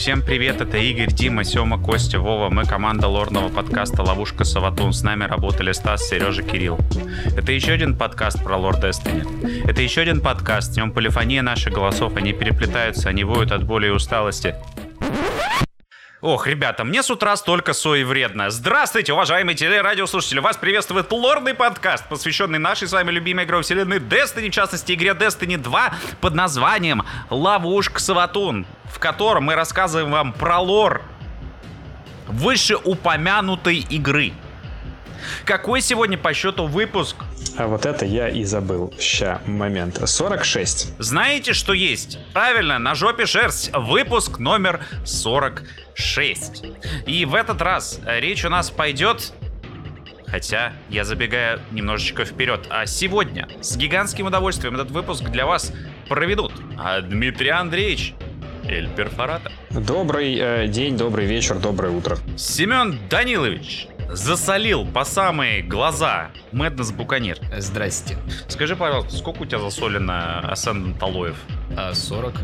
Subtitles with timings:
[0.00, 2.48] Всем привет, это Игорь, Дима, Сема, Костя, Вова.
[2.48, 4.94] Мы команда лорного подкаста «Ловушка Саватун».
[4.94, 6.78] С нами работали Стас, Сережа, Кирилл.
[7.36, 9.68] Это еще один подкаст про лорд Destiny.
[9.68, 13.88] Это еще один подкаст, в нем полифония наших голосов, они переплетаются, они воют от боли
[13.88, 14.54] и усталости.
[16.20, 18.50] Ох, ребята, мне с утра столько сои вредно.
[18.50, 20.38] Здравствуйте, уважаемые телерадиослушатели.
[20.40, 25.12] Вас приветствует лорный подкаст, посвященный нашей с вами любимой игре вселенной Destiny, в частности, игре
[25.12, 31.00] Destiny 2 под названием «Ловушка Саватун», в котором мы рассказываем вам про лор
[32.28, 34.34] вышеупомянутой игры.
[35.44, 37.16] Какой сегодня по счету выпуск?
[37.56, 38.92] А вот это я и забыл.
[38.98, 40.00] Ща, момент.
[40.04, 40.94] 46.
[40.98, 42.18] Знаете, что есть?
[42.32, 43.70] Правильно, на жопе шерсть.
[43.74, 46.64] Выпуск номер 46.
[47.06, 49.32] И в этот раз речь у нас пойдет
[50.30, 52.66] Хотя я забегаю немножечко вперед.
[52.70, 55.72] А сегодня с гигантским удовольствием этот выпуск для вас
[56.08, 58.14] проведут а Дмитрий Андреевич,
[58.64, 59.50] Эль Перфората.
[59.70, 62.18] Добрый э, день, добрый вечер, доброе утро.
[62.36, 67.38] Семен Данилович, засолил по самые глаза Мэднес Буканир.
[67.58, 68.18] Здрасте.
[68.48, 71.36] Скажи, пожалуйста, сколько у тебя засолено Асцендент Алоев?
[71.76, 72.34] А, 40.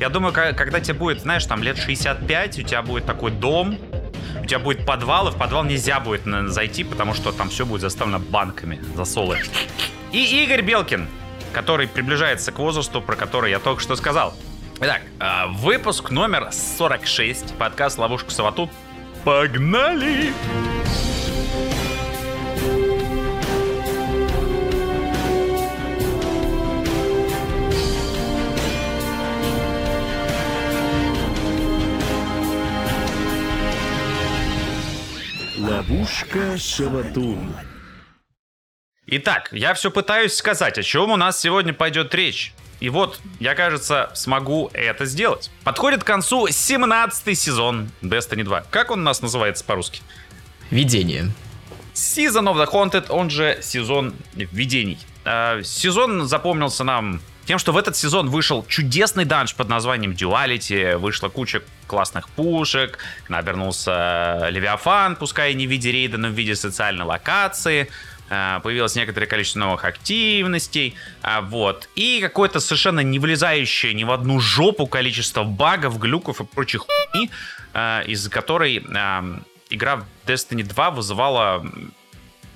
[0.00, 3.78] Я думаю, когда тебе будет, знаешь, там лет 65, у тебя будет такой дом,
[4.40, 7.80] у тебя будет подвал, и в подвал нельзя будет зайти, потому что там все будет
[7.80, 9.38] заставлено банками засолы.
[10.12, 11.08] И Игорь Белкин,
[11.52, 14.34] который приближается к возрасту, про который я только что сказал.
[14.80, 18.70] Итак, а, выпуск номер 46, подкаст «Ловушка Саватут».
[19.24, 20.32] Погнали!
[20.32, 20.77] Погнали!
[36.08, 37.54] Ловушка Шаватун.
[39.06, 42.54] Итак, я все пытаюсь сказать, о чем у нас сегодня пойдет речь.
[42.80, 45.50] И вот, я, кажется, смогу это сделать.
[45.64, 48.64] Подходит к концу 17 сезон Destiny 2.
[48.70, 50.00] Как он у нас называется по-русски?
[50.70, 51.30] Видение.
[51.92, 54.98] Season of the Haunted, он же сезон видений.
[55.24, 60.98] А, сезон запомнился нам тем, что в этот сезон вышел чудесный данж под названием Duality,
[60.98, 62.98] вышла куча классных пушек,
[63.30, 67.88] набернулся Левиафан, пускай не в виде рейда, но в виде социальной локации,
[68.28, 74.10] э, появилось некоторое количество новых активностей, а, вот, и какое-то совершенно не влезающее ни в
[74.10, 77.30] одну жопу количество багов, глюков и прочих хуйни,
[77.72, 79.38] э, из-за которой э,
[79.70, 81.66] игра в Destiny 2 вызывала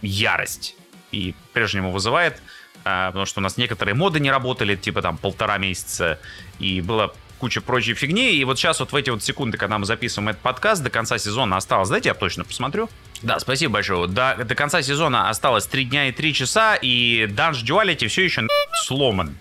[0.03, 0.77] ярость.
[1.13, 2.43] И прежнему вызывает
[2.85, 6.19] а, потому что у нас некоторые моды не работали, типа там полтора месяца,
[6.59, 9.85] и было куча прочей фигни, и вот сейчас вот в эти вот секунды, когда мы
[9.85, 12.89] записываем этот подкаст, до конца сезона осталось, дайте я точно посмотрю.
[13.21, 14.07] Да, спасибо большое.
[14.07, 18.47] До, до конца сезона осталось 3 дня и 3 часа, и Dungeon Duality все еще
[18.85, 19.37] сломан.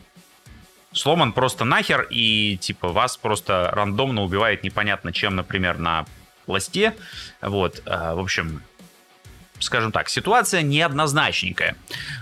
[0.93, 6.05] Сломан просто нахер, и типа вас просто рандомно убивает непонятно чем, например, на
[6.45, 6.95] пласте.
[7.39, 8.63] Вот, в общем,
[9.61, 11.75] скажем так, ситуация неоднозначненькая.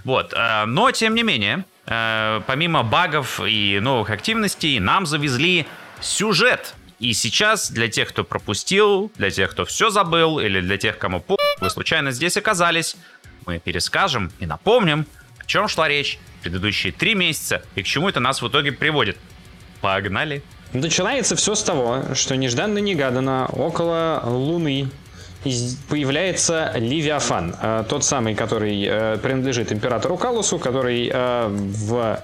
[0.03, 5.66] Вот, э, но тем не менее, э, помимо багов и новых активностей, нам завезли
[6.01, 6.75] сюжет.
[6.99, 11.22] И сейчас для тех, кто пропустил, для тех, кто все забыл, или для тех, кому
[11.22, 12.95] по вы случайно здесь оказались,
[13.45, 15.05] мы перескажем и напомним,
[15.39, 19.17] о чем шла речь предыдущие три месяца и к чему это нас в итоге приводит.
[19.81, 20.44] Погнали!
[20.73, 24.89] Начинается все с того, что нежданно-негаданно около Луны
[25.89, 32.19] появляется Ливиафан, э, тот самый, который э, принадлежит императору Калусу, который э, в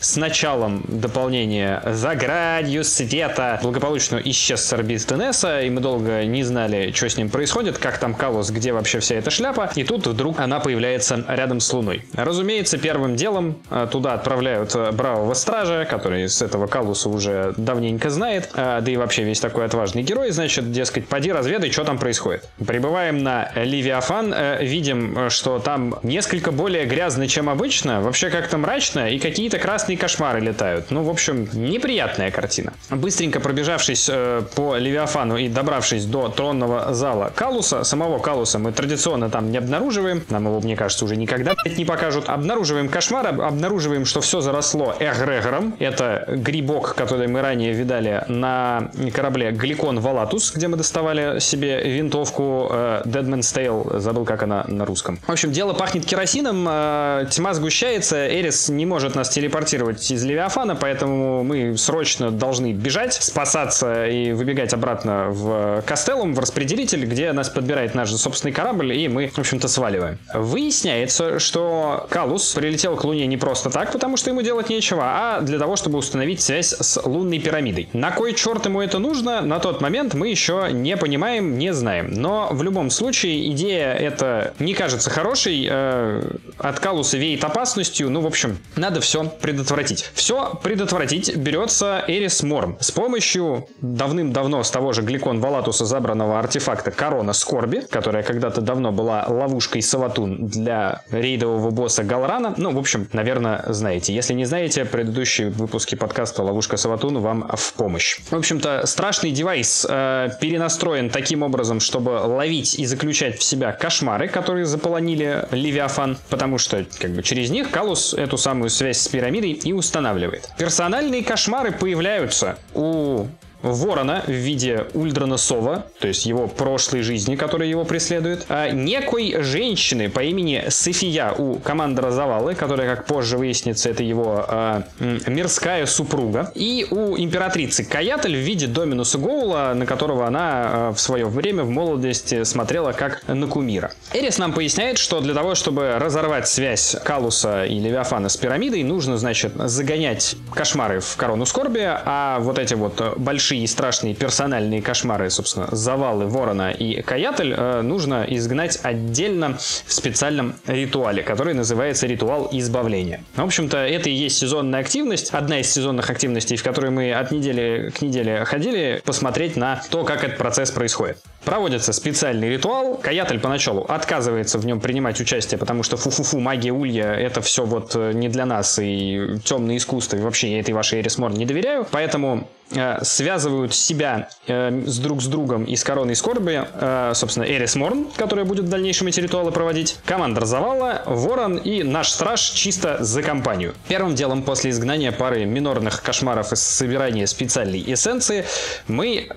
[0.00, 6.42] с началом дополнения «За гранью света» благополучно исчез с орбит Тенеса, и мы долго не
[6.42, 10.06] знали, что с ним происходит, как там Калус, где вообще вся эта шляпа, и тут
[10.06, 12.04] вдруг она появляется рядом с Луной.
[12.14, 18.10] Разумеется, первым делом э, туда отправляют э, бравого стража, который с этого Калуса уже давненько
[18.10, 21.98] знает, э, да и вообще весь такой отважный герой, значит, дескать, поди разведай, что там
[21.98, 22.48] происходит.
[22.66, 29.18] Прибываем на Ливиафан, видим, что там несколько более грязно, чем обычно, вообще как-то мрачно, и
[29.18, 30.90] какие-то красные красные кошмары летают.
[30.90, 32.72] Ну, в общем, неприятная картина.
[32.90, 39.30] Быстренько пробежавшись э, по Левиафану и добравшись до тронного зала Калуса, самого Калуса мы традиционно
[39.30, 40.24] там не обнаруживаем.
[40.28, 42.28] Нам его, мне кажется, уже никогда не покажут.
[42.28, 45.74] Обнаруживаем кошмар, обнаруживаем, что все заросло эгрегором.
[45.78, 52.68] Это грибок, который мы ранее видали на корабле Гликон Валатус, где мы доставали себе винтовку
[52.72, 54.00] э, Deadman's Tale.
[54.00, 55.18] Забыл, как она на русском.
[55.28, 60.24] В общем, дело пахнет керосином, э, тьма сгущается, Эрис не может нас телепортировать телепортировать из
[60.24, 67.32] Левиафана, поэтому мы срочно должны бежать, спасаться и выбегать обратно в Кастеллум, в распределитель, где
[67.32, 70.18] нас подбирает наш собственный корабль, и мы, в общем-то, сваливаем.
[70.34, 75.40] Выясняется, что Калус прилетел к Луне не просто так, потому что ему делать нечего, а
[75.40, 77.88] для того, чтобы установить связь с лунной пирамидой.
[77.92, 82.12] На кой черт ему это нужно, на тот момент мы еще не понимаем, не знаем.
[82.12, 88.20] Но в любом случае идея эта не кажется хорошей, э, от Калуса веет опасностью, ну,
[88.20, 89.65] в общем, надо все предотвратить.
[90.14, 96.90] Все предотвратить берется Эрис Морм с помощью давным-давно с того же Гликон Валатуса забранного артефакта
[96.90, 102.54] Корона Скорби, которая когда-то давно была ловушкой Саватун для рейдового босса Галрана.
[102.56, 104.14] Ну, в общем, наверное, знаете.
[104.14, 108.18] Если не знаете, предыдущие выпуски подкаста «Ловушка Саватун» вам в помощь.
[108.30, 114.28] В общем-то, страшный девайс э, перенастроен таким образом, чтобы ловить и заключать в себя кошмары,
[114.28, 119.55] которые заполонили Левиафан, потому что как бы через них Калус эту самую связь с пирамидой
[119.64, 120.50] и устанавливает.
[120.58, 123.26] Персональные кошмары появляются у
[123.72, 129.42] ворона в виде Ульдрана Сова, то есть его прошлой жизни, которая его преследует, а некой
[129.42, 135.86] женщины по имени София у командора Завалы, которая, как позже выяснится, это его а, мирская
[135.86, 141.26] супруга, и у императрицы Каятель в виде Доминуса Гоула, на которого она а, в свое
[141.26, 143.92] время в молодости смотрела как на кумира.
[144.12, 149.18] Эрис нам поясняет, что для того, чтобы разорвать связь Калуса и Левиафана с пирамидой, нужно,
[149.18, 154.82] значит, загонять кошмары в корону скорби, а вот эти вот большие большие и страшные персональные
[154.82, 159.56] кошмары, собственно, завалы Ворона и Каятель, э, нужно изгнать отдельно
[159.86, 163.20] в специальном ритуале, который называется ритуал избавления.
[163.34, 167.32] В общем-то, это и есть сезонная активность, одна из сезонных активностей, в которой мы от
[167.32, 171.18] недели к неделе ходили, посмотреть на то, как этот процесс происходит.
[171.46, 172.96] Проводится специальный ритуал.
[172.96, 177.94] Каятель поначалу отказывается в нем принимать участие, потому что фу-фу-фу, магия Улья, это все вот
[177.94, 181.86] э, не для нас, и темное искусство, и вообще я этой вашей Эрисмор не доверяю.
[181.92, 187.76] Поэтому э, связывают себя э, с друг с другом из короны скорби, э, собственно, Эрис
[187.76, 193.04] Морн, которая будет в дальнейшем эти ритуалы проводить, командор Завала, Ворон и наш страж чисто
[193.04, 193.76] за компанию.
[193.86, 198.44] Первым делом после изгнания пары минорных кошмаров и собирания специальной эссенции
[198.88, 199.28] мы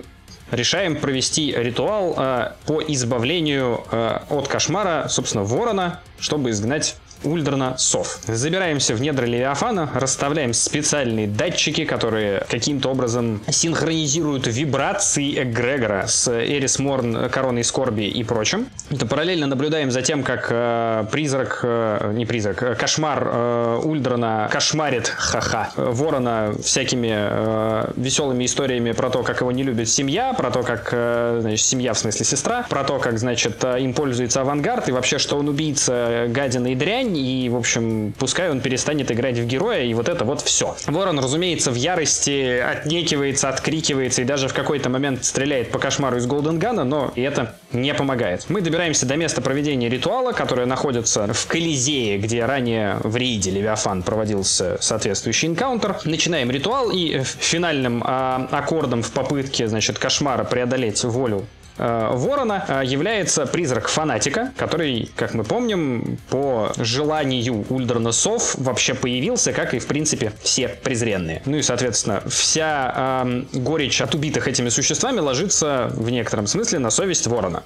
[0.51, 8.19] решаем провести ритуал э, по избавлению э, от кошмара, собственно, ворона, чтобы изгнать Ульдрана Сов.
[8.27, 16.79] Забираемся в недра Левиафана, расставляем специальные датчики, которые каким-то образом синхронизируют вибрации эгрегора с Эрис
[16.79, 18.67] Морн, Короной Скорби и прочим.
[18.89, 24.49] Это параллельно наблюдаем за тем, как э, призрак, э, не призрак, э, кошмар э, Ульдрана
[24.51, 30.51] кошмарит, ха-ха, ворона всякими э, веселыми историями про то, как его не любит семья, про
[30.51, 34.41] то, как, э, значит, семья в смысле сестра, про то, как, значит, э, им пользуется
[34.41, 38.61] авангард и вообще, что он убийца, гадина и дрянь, дрянь, и, в общем, пускай он
[38.61, 40.75] перестанет играть в героя, и вот это вот все.
[40.87, 46.25] Ворон, разумеется, в ярости отнекивается, открикивается и даже в какой-то момент стреляет по кошмару из
[46.25, 48.45] Голденгана, но и это не помогает.
[48.49, 54.03] Мы добираемся до места проведения ритуала, которое находится в Колизее, где ранее в рейде Левиафан
[54.03, 55.97] проводился соответствующий энкаунтер.
[56.05, 61.45] Начинаем ритуал, и финальным а, аккордом в попытке, значит, кошмара преодолеть волю
[61.79, 69.53] ворона э, является призрак фанатика, который, как мы помним, по желанию Ульдрана Сов вообще появился,
[69.53, 71.41] как и, в принципе, все презренные.
[71.45, 76.89] Ну и, соответственно, вся э, горечь от убитых этими существами ложится в некотором смысле на
[76.89, 77.63] совесть ворона.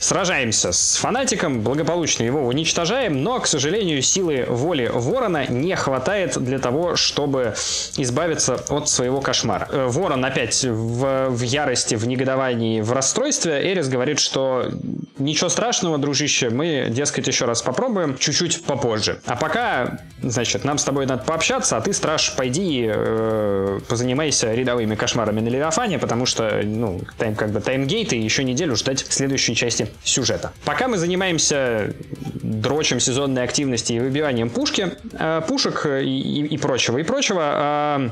[0.00, 6.58] Сражаемся с фанатиком, благополучно его уничтожаем, но, к сожалению, силы воли ворона не хватает для
[6.58, 7.54] того, чтобы
[7.98, 9.68] избавиться от своего кошмара.
[9.70, 13.39] Э, ворон опять в, в ярости, в негодовании, в расстройстве.
[13.46, 14.70] Эрис говорит, что
[15.18, 19.20] ничего страшного, дружище, мы, дескать, еще раз попробуем чуть-чуть попозже.
[19.26, 24.94] А пока, значит, нам с тобой надо пообщаться, а ты, страж, пойди э, позанимайся рядовыми
[24.94, 29.54] кошмарами на Левиафане, потому что, ну, тайм, как бы таймгейт, и еще неделю ждать следующей
[29.54, 30.52] части сюжета.
[30.64, 31.94] Пока мы занимаемся
[32.42, 38.10] дрочем сезонной активности и выбиванием пушки, э, пушек и, и, и прочего, и прочего, э,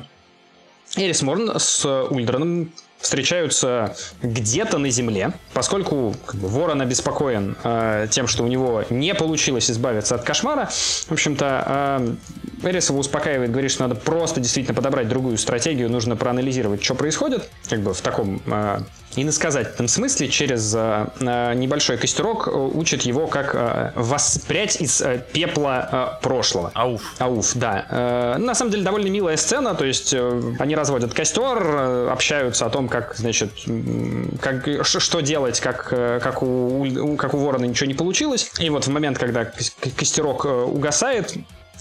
[0.97, 8.26] Эрис Морн с Ульдраном встречаются где-то на Земле, поскольку как бы, Ворон обеспокоен э, тем,
[8.26, 10.67] что у него не получилось избавиться от кошмара.
[10.67, 12.19] В общем-то,
[12.62, 16.95] э, Эрис его успокаивает, говорит, что надо просто действительно подобрать другую стратегию, нужно проанализировать, что
[16.95, 18.81] происходит, как бы в таком э,
[19.23, 26.71] иносказательном смысле через э, э, небольшой костерок э, учит его, как воспрять из пепла прошлого.
[26.75, 27.03] Ауф.
[27.19, 28.37] Ауф, да.
[28.39, 33.15] На самом деле довольно милая сцена, то есть они разводят костер, общаются о том, как,
[33.17, 33.51] значит,
[34.41, 38.51] как, что делать, как, как, у, как у ворона ничего не получилось.
[38.59, 39.51] И вот в момент, когда
[39.97, 41.35] костерок угасает,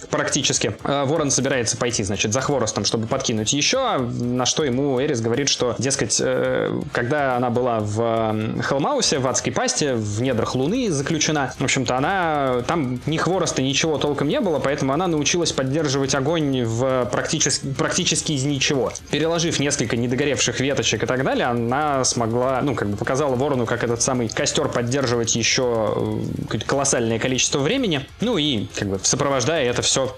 [0.09, 0.75] практически.
[0.83, 5.49] Э, Ворон собирается пойти, значит, за хворостом, чтобы подкинуть еще, на что ему Эрис говорит,
[5.49, 11.53] что, дескать, э, когда она была в Хелмаусе, в адской пасте, в недрах Луны заключена,
[11.57, 16.63] в общем-то, она там ни хвороста, ничего толком не было, поэтому она научилась поддерживать огонь
[16.63, 18.91] в практически, практически из ничего.
[19.11, 23.83] Переложив несколько недогоревших веточек и так далее, она смогла, ну, как бы показала Ворону, как
[23.83, 29.81] этот самый костер поддерживать еще э, колоссальное количество времени, ну и, как бы, сопровождая это
[29.87, 30.15] все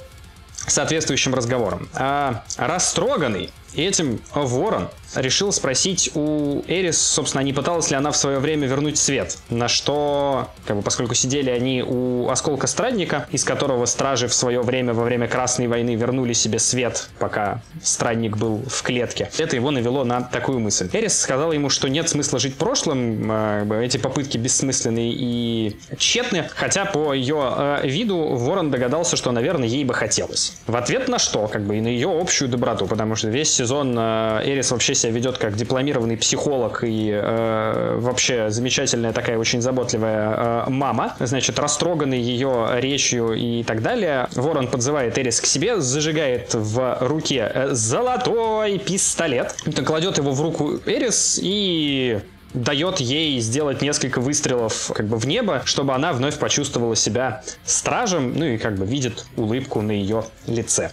[0.67, 1.87] соответствующим разговором.
[1.93, 8.39] А растроганный этим Ворон решил спросить у Эрис, собственно, не пыталась ли она в свое
[8.39, 9.37] время вернуть свет.
[9.49, 14.61] На что, как бы, поскольку сидели они у осколка страдника, из которого стражи в свое
[14.61, 19.29] время, во время Красной войны, вернули себе свет, пока страдник был в клетке.
[19.37, 20.89] Это его навело на такую мысль.
[20.93, 26.85] Эрис сказала ему, что нет смысла жить прошлым, а, эти попытки бессмысленные и тщетны, хотя
[26.85, 30.57] по ее э, виду Ворон догадался, что, наверное, ей бы хотелось.
[30.67, 31.47] В ответ на что?
[31.47, 35.13] Как бы и на ее общую доброту, потому что весь сезон э, Эрис вообще себя
[35.13, 41.15] ведет как дипломированный психолог и э, вообще замечательная такая очень заботливая э, мама.
[41.19, 44.27] Значит, растроганный ее речью и так далее.
[44.33, 50.79] Ворон подзывает Эрис к себе, зажигает в руке э, золотой пистолет, кладет его в руку
[50.85, 52.19] Эрис и
[52.53, 58.33] дает ей сделать несколько выстрелов как бы в небо, чтобы она вновь почувствовала себя стражем,
[58.35, 60.91] ну и как бы видит улыбку на ее лице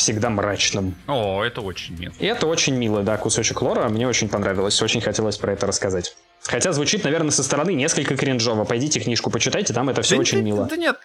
[0.00, 0.94] всегда мрачным.
[1.06, 2.12] О, это очень мило.
[2.18, 3.88] И это очень мило, да, кусочек лора.
[3.88, 6.16] Мне очень понравилось, очень хотелось про это рассказать.
[6.42, 8.64] Хотя звучит, наверное, со стороны несколько кринжово.
[8.64, 10.66] Пойдите книжку почитайте, там это все да, очень да, мило.
[10.66, 10.96] Да нет,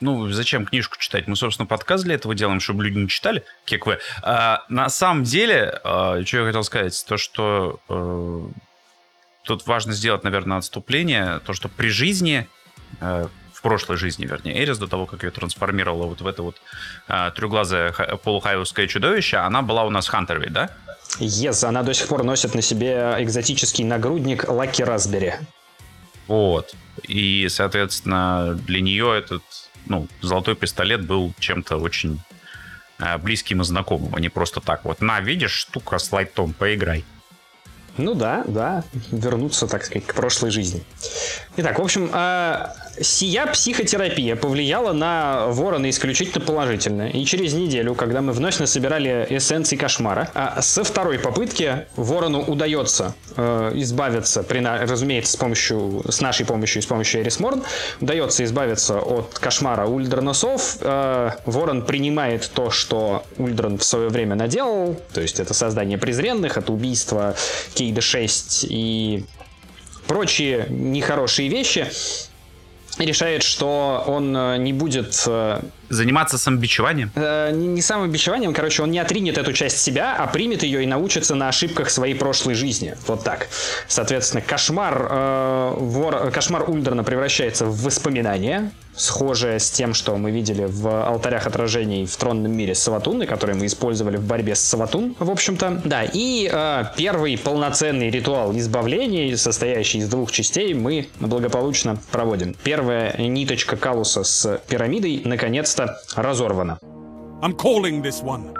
[0.00, 1.26] ну, зачем книжку читать?
[1.26, 3.98] Мы, собственно, подкаст для этого делаем, чтобы люди не читали, как вы.
[4.22, 8.46] А, на самом деле, а, что я хотел сказать, то, что а,
[9.44, 12.46] тут важно сделать, наверное, отступление, то, что при жизни
[13.00, 13.28] а,
[13.66, 16.56] прошлой жизни, вернее, Эрис, до того, как ее трансформировала вот в это вот
[17.08, 17.92] э, трехглазое
[18.22, 20.70] полухайвское чудовище, она была у нас Хантервей, да?
[21.18, 25.32] Yes, она до сих пор носит на себе экзотический нагрудник Лаки Разбери.
[26.28, 26.76] Вот.
[27.08, 29.42] И, соответственно, для нее этот,
[29.86, 32.20] ну, золотой пистолет был чем-то очень
[33.00, 35.00] э, близким и знакомым, а не просто так вот.
[35.00, 37.04] На, видишь, штука с лайтом, поиграй.
[37.98, 40.84] Ну да, да, вернуться, так сказать, к прошлой жизни.
[41.58, 42.66] Итак, в общем, э,
[43.00, 47.08] сия психотерапия повлияла на Ворона исключительно положительно.
[47.08, 53.14] И через неделю, когда мы вновь насобирали эссенции кошмара, а со второй попытки Ворону удается
[53.36, 57.62] э, избавиться, при, разумеется, с помощью, с нашей помощью и с помощью Эрис Морн,
[58.02, 60.76] удается избавиться от кошмара Ульдраносов.
[60.82, 66.58] Э, Ворон принимает то, что Ульдран в свое время наделал, то есть это создание презренных,
[66.58, 67.34] это убийство
[67.74, 69.24] Кейда 6 и
[70.06, 71.86] прочие нехорошие вещи,
[72.98, 77.10] решает, что он э, не будет э, Заниматься самобичеванием?
[77.14, 81.34] Э, не, самобичеванием, короче, он не отринет эту часть себя, а примет ее и научится
[81.34, 82.94] на ошибках своей прошлой жизни.
[83.06, 83.48] Вот так.
[83.88, 90.64] Соответственно, кошмар, э, вор, кошмар Ульдерна превращается в воспоминание, схожее с тем, что мы видели
[90.64, 95.30] в алтарях отражений в тронном мире Саватуны, которые мы использовали в борьбе с Саватун, в
[95.30, 95.82] общем-то.
[95.84, 102.56] Да, и э, первый полноценный ритуал избавления, состоящий из двух частей, мы благополучно проводим.
[102.64, 106.78] Первая ниточка Калуса с пирамидой, наконец наконец-то разорвана.
[107.42, 108.52] I'm calling this one.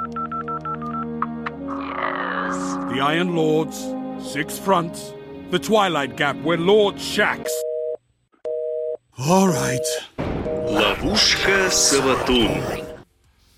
[2.91, 3.77] The Iron Lords,
[4.21, 5.13] Six Fronts,
[5.51, 7.49] the Twilight Gap where Lord Shax.
[9.19, 9.87] All right.
[10.69, 12.61] Ловушка Саватун.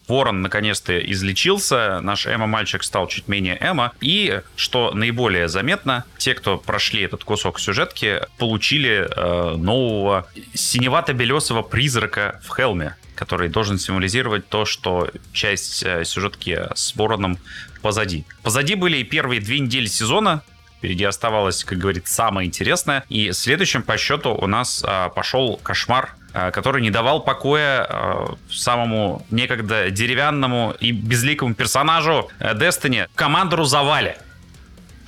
[0.06, 6.56] Ворон наконец-то излечился, наш Эма-мальчик стал чуть менее Эма, и, что наиболее заметно, те, кто
[6.56, 14.64] прошли этот кусок сюжетки, получили э, нового синевато-белесого призрака в Хелме который должен символизировать то,
[14.64, 17.36] что часть э, сюжетки с Вороном
[17.82, 18.24] позади.
[18.44, 20.42] Позади были и первые две недели сезона,
[20.78, 23.02] Впереди оставалось, как говорит, самое интересное.
[23.08, 28.36] И следующим по счету у нас а, пошел кошмар, а, который не давал покоя а,
[28.48, 34.18] самому некогда деревянному и безликому персонажу Destiny, командору Завале.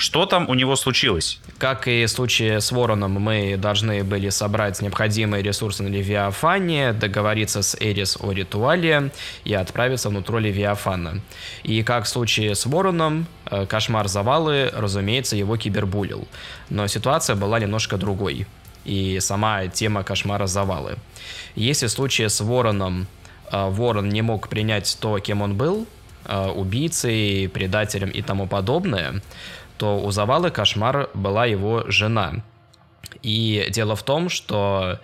[0.01, 1.39] Что там у него случилось?
[1.59, 7.61] Как и в случае с Вороном, мы должны были собрать необходимые ресурсы на Левиафане, договориться
[7.61, 9.11] с Эрис о ритуале
[9.45, 11.21] и отправиться внутрь Левиафана.
[11.65, 16.27] И как в случае с Вороном, э, кошмар завалы, разумеется, его кибербулил.
[16.71, 18.47] Но ситуация была немножко другой.
[18.87, 20.97] И сама тема кошмара завалы.
[21.57, 23.07] Если в случае с Вороном
[23.53, 25.87] э, Ворон не мог принять то, кем он был,
[26.25, 29.21] э, убийцей, предателем и тому подобное,
[29.81, 32.35] то у Завалы Кошмар была его жена.
[33.23, 34.99] И дело в том, что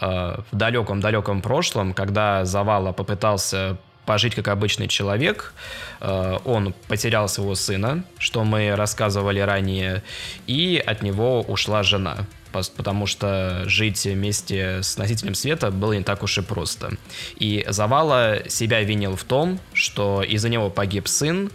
[0.00, 3.76] э, в далеком-далеком прошлом, когда Завала попытался
[4.06, 5.52] пожить как обычный человек.
[6.00, 10.04] Э, он потерял своего сына, что мы рассказывали ранее,
[10.46, 12.18] и от него ушла жена
[12.52, 16.92] потому что жить вместе с носителем света было не так уж и просто.
[17.36, 21.50] И Завала себя винил в том, что из-за него погиб сын,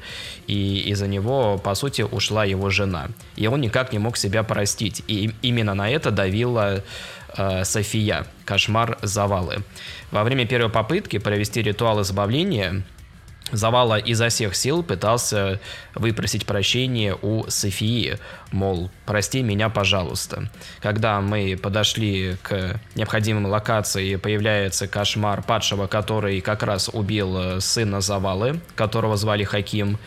[0.48, 3.10] и из-за него, по сути, ушла его жена.
[3.36, 5.04] И он никак не мог себя простить.
[5.08, 6.84] И именно на это давила
[7.38, 9.64] э, София, кошмар Завалы.
[10.12, 12.84] Во время первой попытки провести ритуал избавления
[13.52, 15.60] Завала изо всех сил пытался
[15.96, 18.18] выпросить прощение у Софии,
[18.52, 20.50] мол, прости меня, пожалуйста.
[20.82, 28.02] Когда мы подошли к необходимой локации, появляется кошмар падшего, который как раз убил э, сына
[28.02, 29.98] Завалы, которого звали Хаким,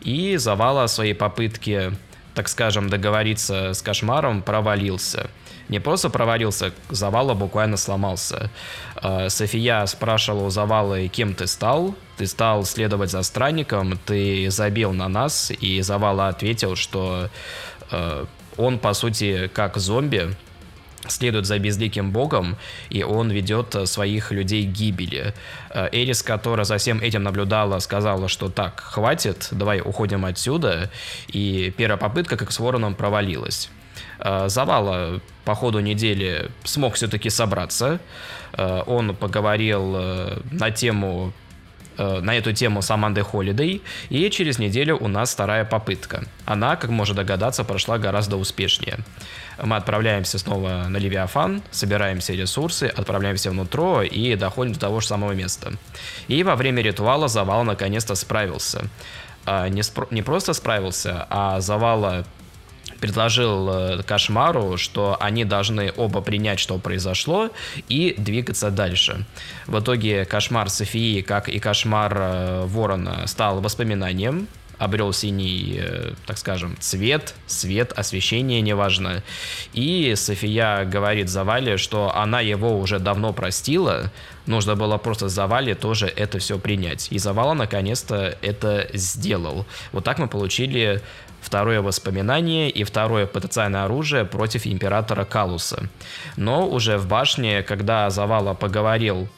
[0.00, 1.92] и Завала свои попытки,
[2.38, 5.28] так скажем, договориться с кошмаром провалился–
[5.68, 8.50] не просто провалился, Завала буквально сломался.
[9.02, 11.94] Э, София спрашивала у Завала, кем ты стал?
[12.16, 17.28] Ты стал следовать за странником, ты забил на нас, и Завала ответил, что
[17.90, 18.24] э,
[18.56, 20.34] он, по сути, как зомби,
[21.06, 22.56] следует за безликим богом,
[22.90, 25.34] и он ведет своих людей к гибели.
[25.70, 30.90] Э, Эрис, которая за всем этим наблюдала, сказала, что так, хватит, давай уходим отсюда,
[31.28, 33.70] и первая попытка, как с вороном, провалилась.
[34.18, 38.00] Э, Завала по ходу недели смог все-таки собраться.
[38.52, 41.32] Э, он поговорил э, на тему
[41.98, 46.24] на эту тему с Амандой Холидей, и через неделю у нас вторая попытка.
[46.44, 48.98] Она, как можно догадаться, прошла гораздо успешнее.
[49.62, 55.08] Мы отправляемся снова на Левиафан, собираем все ресурсы, отправляемся внутрь и доходим до того же
[55.08, 55.72] самого места.
[56.28, 58.84] И во время ритуала Завал наконец-то справился.
[59.46, 62.24] Не, спро- не просто справился, а Завала
[63.00, 67.50] предложил э, Кошмару, что они должны оба принять, что произошло,
[67.88, 69.24] и двигаться дальше.
[69.66, 76.38] В итоге Кошмар Софии, как и Кошмар э, Ворона, стал воспоминанием, обрел синий, э, так
[76.38, 79.22] скажем, цвет, свет, освещение, неважно.
[79.72, 84.10] И София говорит Завале, что она его уже давно простила,
[84.46, 87.08] нужно было просто Завале тоже это все принять.
[87.10, 89.66] И Завала наконец-то это сделал.
[89.92, 91.02] Вот так мы получили
[91.40, 95.88] второе воспоминание и второе потенциальное оружие против императора Калуса.
[96.36, 99.28] Но уже в башне, когда Завала поговорил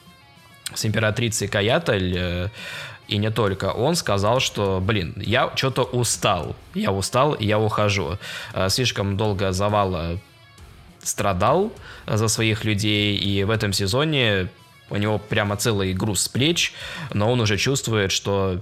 [0.73, 2.49] с императрицей Каяталь, э,
[3.07, 8.17] и не только, он сказал, что, блин, я что-то устал, я устал, я ухожу.
[8.53, 10.17] Э, слишком долго Завала
[11.03, 11.73] страдал
[12.07, 14.49] за своих людей, и в этом сезоне
[14.89, 16.73] у него прямо целый груз с плеч,
[17.13, 18.61] но он уже чувствует, что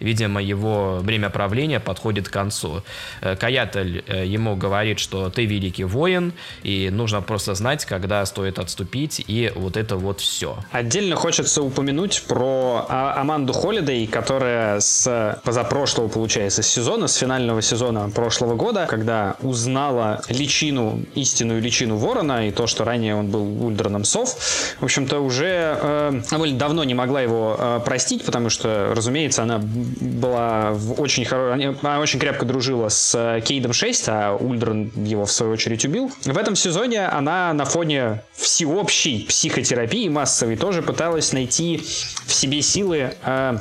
[0.00, 2.82] Видимо, его время правления подходит к концу.
[3.22, 8.58] Э, Каятель э, ему говорит, что ты великий воин, и нужно просто знать, когда стоит
[8.58, 10.58] отступить, и вот это вот все.
[10.70, 18.10] Отдельно хочется упомянуть про а, Аманду Холидей, которая с позапрошлого, получается, сезона, с финального сезона
[18.10, 24.04] прошлого года, когда узнала личину, истинную личину Ворона, и то, что ранее он был Ульдраном
[24.04, 24.36] Сов,
[24.80, 29.60] в общем-то, уже э, довольно давно не могла его э, простить, потому что, разумеется, она
[30.00, 31.76] была в очень хорошей...
[31.82, 36.10] Она очень крепко дружила с э, Кейдом 6, а Ульдрон его в свою очередь убил.
[36.24, 41.82] В этом сезоне она на фоне всеобщей психотерапии массовой тоже пыталась найти
[42.26, 43.58] в себе силы э,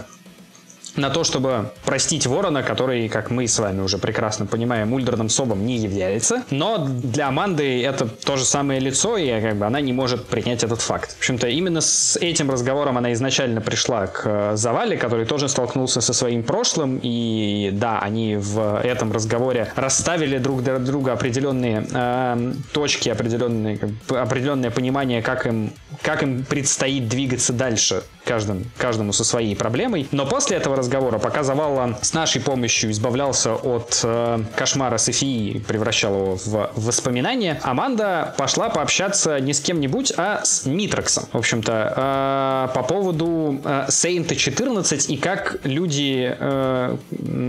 [0.95, 5.65] на то, чтобы простить Ворона, который, как мы с вами уже прекрасно понимаем, ульдерным собом
[5.65, 6.43] не является.
[6.51, 10.63] Но для Аманды это то же самое лицо, и как бы она не может принять
[10.63, 11.15] этот факт.
[11.15, 16.01] В общем-то, именно с этим разговором она изначально пришла к э, Завале, который тоже столкнулся
[16.01, 22.53] со своим прошлым, и да, они в этом разговоре расставили друг для друга определенные э,
[22.71, 23.79] точки, определенные,
[24.09, 30.07] определенное понимание, как им, как им предстоит двигаться дальше каждым, каждому со своей проблемой.
[30.11, 36.13] Но после этого разговора, пока Завалла с нашей помощью избавлялся от э, кошмара Софии, превращал
[36.15, 41.25] его в воспоминания, Аманда пошла пообщаться не с кем-нибудь, а с Митроксом.
[41.33, 46.97] В общем-то, э, по поводу э, Сейнта 14 и как люди, э,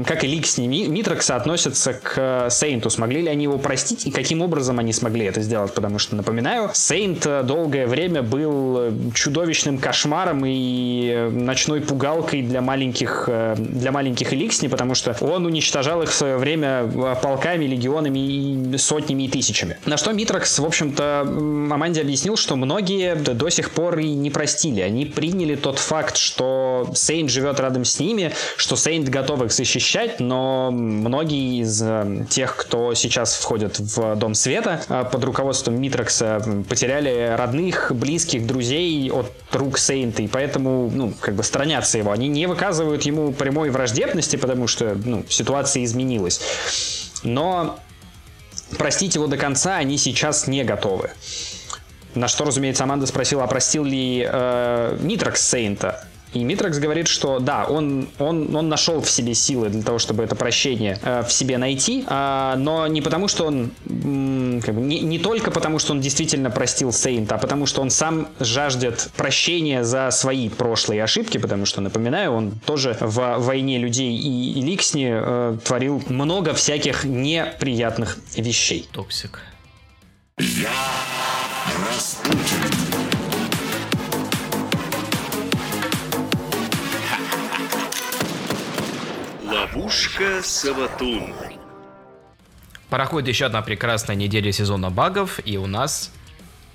[0.07, 2.91] как и Ликс Митрокса относятся к Сейнту.
[2.91, 5.75] Смогли ли они его простить и каким образом они смогли это сделать?
[5.75, 13.26] Потому что, напоминаю, Сейнт долгое время был чудовищным кошмаром и и ночной пугалкой для маленьких,
[13.29, 18.19] э, для маленьких Эликсни, потому что он уничтожал их в свое время э, полками, легионами
[18.19, 19.79] и сотнями и тысячами.
[19.87, 24.81] На что Митракс, в общем-то, Аманде объяснил, что многие до сих пор и не простили.
[24.81, 30.21] Они приняли тот факт, что Сейнт живет рядом с ними, что Сейнт готов их защищать,
[30.21, 37.35] но многие из э, тех, кто сейчас входит в Дом Света под руководством Митракса, потеряли
[37.37, 42.13] родных, близких, друзей от рук Сейнта, и поэтому, ну, как бы сторонятся его.
[42.13, 46.41] Они не выказывают ему прямой враждебности, потому что, ну, ситуация изменилась.
[47.23, 47.79] Но
[48.79, 51.11] простить его до конца они сейчас не готовы.
[52.15, 56.09] На что, разумеется, Аманда спросила, а простил ли э, Нитракс Сейнта.
[56.37, 60.23] И Митракс говорит, что да, он, он, он нашел в себе силы для того, чтобы
[60.23, 64.83] это прощение э, в себе найти, э, но не потому, что он, м, как бы,
[64.83, 69.09] не, не только потому, что он действительно простил Сейнта, а потому, что он сам жаждет
[69.17, 75.09] прощения за свои прошлые ошибки, потому что, напоминаю, он тоже в «Войне людей» и Эликсни
[75.11, 78.87] э, творил много всяких неприятных вещей.
[78.93, 79.41] Toxic.
[80.39, 80.69] Я
[81.91, 82.46] Распутин.
[89.57, 91.33] Ловушка Саватун.
[92.91, 96.13] Проходит еще одна прекрасная неделя сезона багов, и у нас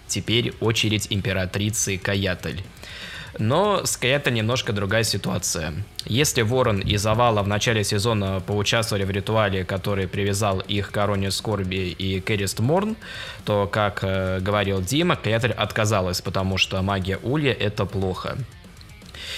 [0.08, 2.64] теперь очередь императрицы Каятль.
[3.38, 5.74] Но с Каятль немножко другая ситуация.
[6.06, 11.30] Если Ворон и Завала в начале сезона поучаствовали в ритуале, который привязал их к Короне
[11.30, 12.96] Скорби и Керист Морн,
[13.46, 18.38] то, как э, говорил Дима, Каятель отказалась, потому что магия Улья— это плохо.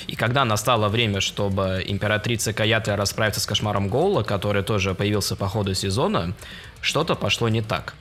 [0.07, 5.47] И когда настало время, чтобы императрица Каятля расправиться с кошмаром Гоула, который тоже появился по
[5.47, 6.33] ходу сезона,
[6.81, 7.95] что-то пошло не так.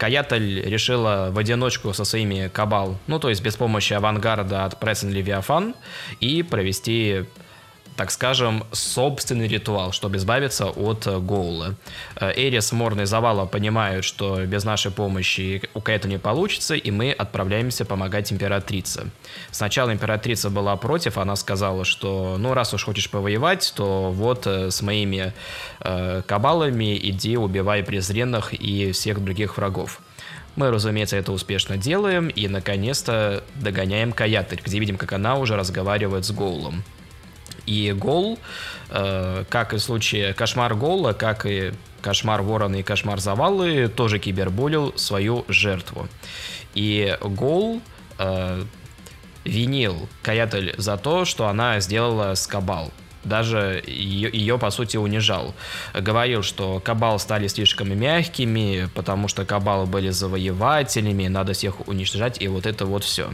[0.00, 5.10] Каятель решила в одиночку со своими кабал, ну то есть без помощи авангарда от Прессен
[5.10, 5.74] Левиафан,
[6.20, 7.26] и провести
[7.96, 11.74] так скажем, собственный ритуал, чтобы избавиться от э, Гоула.
[12.16, 16.90] Э, Эрис, Морн и Завала понимают, что без нашей помощи у Кэта не получится, и
[16.90, 19.10] мы отправляемся помогать императрице.
[19.50, 24.70] Сначала императрица была против, она сказала, что ну раз уж хочешь повоевать, то вот э,
[24.70, 25.32] с моими
[25.80, 30.00] э, кабалами иди убивай презренных и всех других врагов.
[30.56, 36.24] Мы, разумеется, это успешно делаем и, наконец-то, догоняем Каятырь, где видим, как она уже разговаривает
[36.24, 36.82] с Гоулом.
[37.66, 38.38] И Гол,
[38.90, 44.18] э, как и в случае Кошмар Гола, как и Кошмар Ворона и Кошмар Завалы, тоже
[44.18, 46.08] киберболил свою жертву.
[46.74, 47.80] И Гол
[48.18, 48.64] э,
[49.44, 52.90] винил Каятель за то, что она сделала с Кабал.
[53.24, 55.54] Даже ее, ее, по сути, унижал.
[55.92, 62.48] Говорил, что Кабал стали слишком мягкими, потому что Кабалы были завоевателями, надо всех уничтожать, и
[62.48, 63.30] вот это вот все.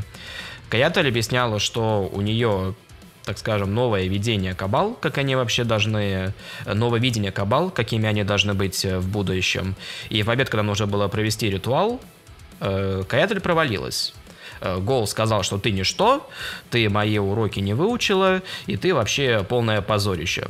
[0.69, 2.75] Каятель объясняла, что у нее
[3.27, 6.33] так скажем, новое видение кабал, как они вообще должны,
[6.65, 9.75] новое видение кабал, какими они должны быть э, в будущем.
[10.11, 12.01] И в обед, когда нужно было провести ритуал,
[12.61, 14.15] э, Каятель провалилась.
[14.61, 16.31] Э, Гол сказал, что ты ничто,
[16.71, 20.47] ты мои уроки не выучила, и ты вообще полное позорище.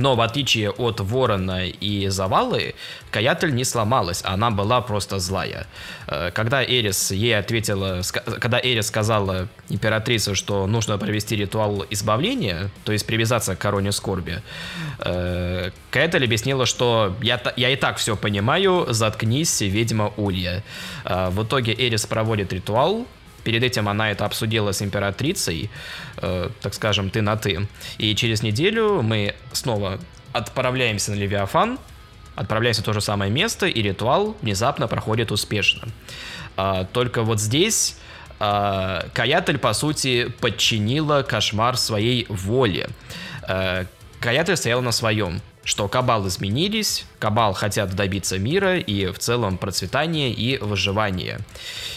[0.00, 2.74] Но в отличие от Ворона и Завалы,
[3.10, 5.66] Каятель не сломалась, она была просто злая.
[6.06, 8.00] Э, когда Эрис ей ответила,
[8.40, 14.42] когда Эрис сказала императрице, что нужно провести ритуал избавления, то есть привязаться к короне скорби,
[15.00, 20.62] э, Каятель объяснила, что я, я и так все понимаю, заткнись, ведьма Улья.
[21.04, 23.06] Э, в итоге Эрис проводит ритуал,
[23.44, 25.70] Перед этим она это обсудила с императрицей,
[26.18, 27.66] э, так скажем, ты на ты.
[27.98, 29.98] И через неделю мы снова
[30.32, 31.78] отправляемся на Левиафан,
[32.36, 35.88] отправляемся в то же самое место, и ритуал внезапно проходит успешно.
[36.56, 37.96] А, только вот здесь
[38.38, 42.88] а, Каятель, по сути, подчинила кошмар своей воле.
[43.42, 43.86] А,
[44.20, 50.32] Каятель стоял на своем что Кабал изменились, Кабал хотят добиться мира и в целом процветания
[50.32, 51.38] и выживания.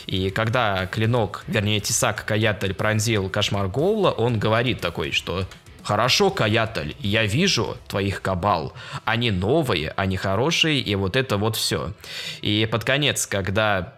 [0.06, 5.48] И когда клинок, вернее Тисак Каятель пронзил кошмар Гоула, он говорит такой, что
[5.82, 8.74] Хорошо, Каятель, я вижу твоих кабал.
[9.06, 11.94] Они новые, они хорошие, и вот это вот все.
[12.42, 13.96] И под конец, когда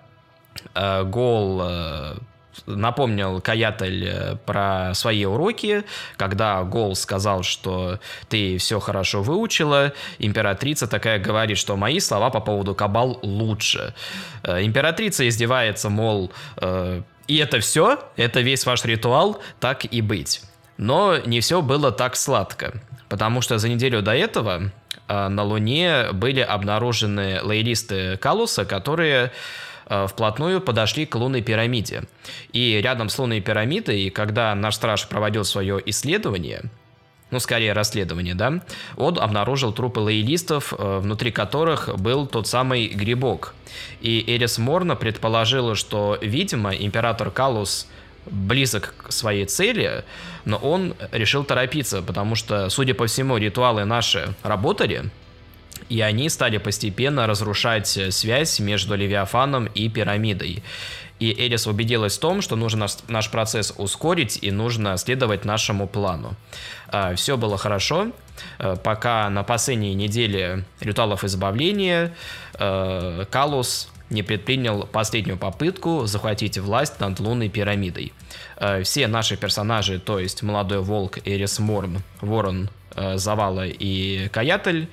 [0.73, 2.15] э, Гол э,
[2.65, 5.83] напомнил Каятель э, про свои уроки,
[6.17, 12.39] когда Гол сказал, что ты все хорошо выучила, императрица такая говорит, что мои слова по
[12.39, 13.93] поводу Кабал лучше.
[14.43, 20.41] Э, императрица издевается, мол, э, и это все, это весь ваш ритуал, так и быть.
[20.77, 24.71] Но не все было так сладко, потому что за неделю до этого
[25.07, 29.31] на Луне были обнаружены лоялисты Калуса, которые
[30.07, 32.03] вплотную подошли к лунной пирамиде.
[32.53, 36.63] И рядом с лунной пирамидой, когда наш страж проводил свое исследование,
[37.31, 38.61] ну, скорее расследование, да,
[38.97, 43.55] он обнаружил трупы лоялистов, э, внутри которых был тот самый грибок.
[43.99, 47.87] И Эрис Морна предположила, что, видимо, император Калус
[48.25, 50.03] близок к своей цели,
[50.45, 55.11] но он решил торопиться, потому что, судя по всему, ритуалы наши работали,
[55.89, 60.63] и они стали постепенно разрушать связь между Левиафаном и пирамидой.
[61.19, 66.35] И Эрис убедилась в том, что нужно наш, процесс ускорить и нужно следовать нашему плану.
[66.87, 68.11] А, Все было хорошо,
[68.59, 72.13] а, пока на последней неделе ритуалов избавления
[72.55, 78.13] а, Калус не предпринял последнюю попытку захватить власть над лунной пирамидой.
[78.83, 84.89] Все наши персонажи, то есть Молодой Волк, Эрис Морн, Ворон, Завала и Каятель,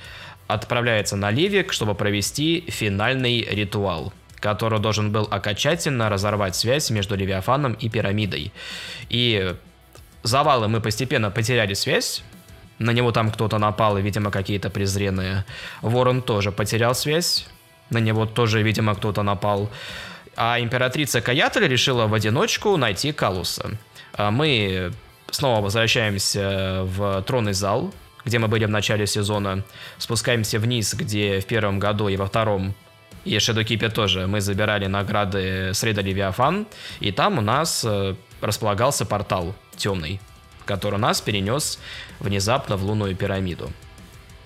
[0.46, 7.74] отправляются на Ливик, чтобы провести финальный ритуал– который должен был окончательно разорвать связь между Левиафаном
[7.74, 8.52] и пирамидой.
[9.08, 9.54] И
[10.24, 12.24] завалы мы постепенно потеряли связь,
[12.78, 15.44] на него там кто-то напал, и, видимо, какие-то презренные.
[15.80, 17.46] Ворон тоже потерял связь,
[17.90, 19.70] на него тоже, видимо, кто-то напал.
[20.34, 23.78] А императрица Каятель решила в одиночку найти Калуса.
[24.14, 24.92] А мы
[25.30, 29.64] снова возвращаемся в тронный зал, где мы были в начале сезона,
[29.98, 32.74] спускаемся вниз, где в первом году и во втором
[33.24, 34.26] и Shadowkeeper тоже.
[34.26, 36.66] Мы забирали награды Среда Левиафан,
[37.00, 40.20] и там у нас э, располагался портал темный,
[40.64, 41.78] который нас перенес
[42.20, 43.72] внезапно в лунную пирамиду.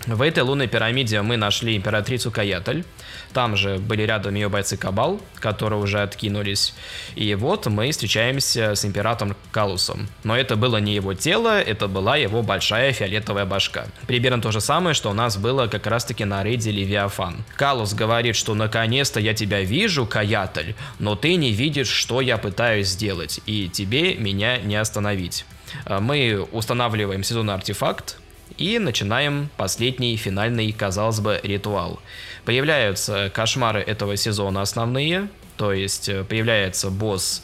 [0.07, 2.85] В этой лунной пирамиде мы нашли императрицу Каятель.
[3.33, 6.75] Там же были рядом ее бойцы Кабал, которые уже откинулись.
[7.17, 10.09] И вот мы встречаемся с императором Калусом.
[10.23, 13.87] Но это было не его тело, это была его большая фиолетовая башка.
[14.07, 17.45] Примерно то же самое, что у нас было как раз-таки на рейде Левиафан.
[17.57, 22.89] Калус говорит, что наконец-то я тебя вижу, Каятель, но ты не видишь, что я пытаюсь
[22.89, 25.45] сделать, и тебе меня не остановить.
[25.89, 28.19] Мы устанавливаем сезонный артефакт,
[28.59, 32.01] и начинаем последний, финальный, казалось бы, ритуал.
[32.45, 37.43] Появляются кошмары этого сезона основные, то есть э, появляется босс,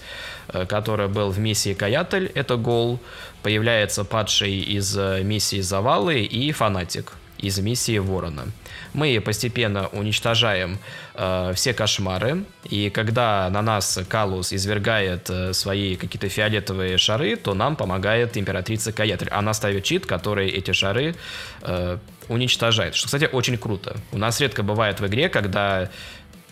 [0.49, 3.01] э, который был в миссии Каятель, это гол,
[3.43, 8.46] появляется падший из э, миссии Завалы и фанатик из миссии Ворона.
[8.94, 10.78] Мы постепенно уничтожаем
[11.14, 17.55] э, все кошмары, и когда на нас Калус извергает э, свои какие-то фиолетовые шары, то
[17.55, 19.28] нам помогает императрица Каятель.
[19.31, 21.14] Она ставит чит, который эти шары
[21.62, 22.94] э, уничтожает.
[22.94, 23.96] Что, кстати, очень круто.
[24.12, 25.90] У нас редко бывает в игре, когда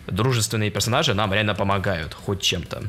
[0.07, 2.83] дружественные персонажи нам реально помогают хоть чем-то.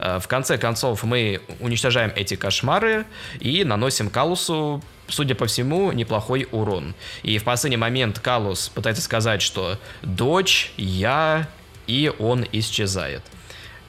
[0.00, 3.04] Э, в конце концов, мы уничтожаем эти кошмары
[3.38, 6.94] и наносим Калусу судя по всему, неплохой урон.
[7.24, 11.48] И в последний момент Калус пытается сказать, что дочь, я,
[11.88, 13.22] и он исчезает.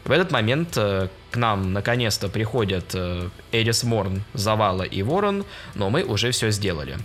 [0.03, 5.45] В этот момент э, к нам наконец-то приходят э, Эрис Морн, Завала и Ворон,
[5.75, 6.97] но мы уже все сделали.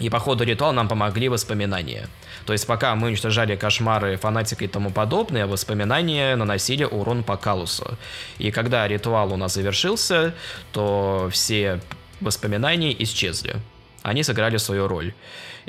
[0.00, 2.08] И по ходу ритуала нам помогли воспоминания.
[2.46, 7.96] То есть пока мы уничтожали кошмары, фанатика и тому подобное, воспоминания наносили урон по Калусу.
[8.38, 10.34] И когда ритуал у нас завершился,
[10.72, 11.80] то все
[12.20, 13.56] воспоминания исчезли.
[14.02, 15.14] Они сыграли свою роль.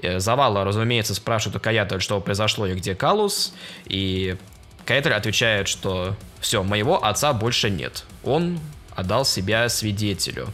[0.02, 3.54] Э, Завала, разумеется, спрашивает у Каятель, что произошло и где Калус.
[3.86, 4.38] И
[4.86, 8.04] Каятель отвечает, что все, моего отца больше нет.
[8.24, 8.60] Он
[8.96, 10.48] отдал себя свидетелю.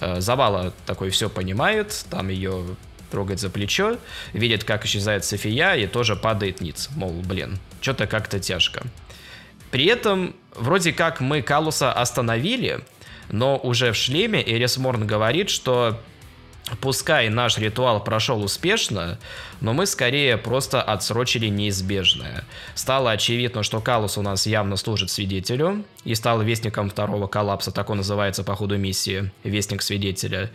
[0.00, 2.64] Э, Завала такой все понимает, там ее
[3.10, 3.98] трогает за плечо,
[4.32, 6.88] видит, как исчезает София и тоже падает ниц.
[6.96, 8.82] Мол, блин, что-то как-то тяжко.
[9.70, 12.80] При этом, вроде как мы Калуса остановили,
[13.30, 16.00] но уже в шлеме Эрис Морн говорит, что
[16.80, 19.18] Пускай наш ритуал прошел успешно,
[19.60, 22.44] но мы скорее просто отсрочили неизбежное.
[22.74, 27.90] Стало очевидно, что Калус у нас явно служит свидетелю и стал вестником второго коллапса, так
[27.90, 30.50] он называется по ходу миссии, вестник свидетеля.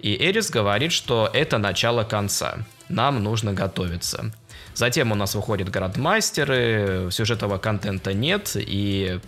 [0.00, 4.32] И Эрис говорит, что это начало конца, нам нужно готовиться.
[4.74, 9.20] Затем у нас выходят градмастеры, сюжетного контента нет, и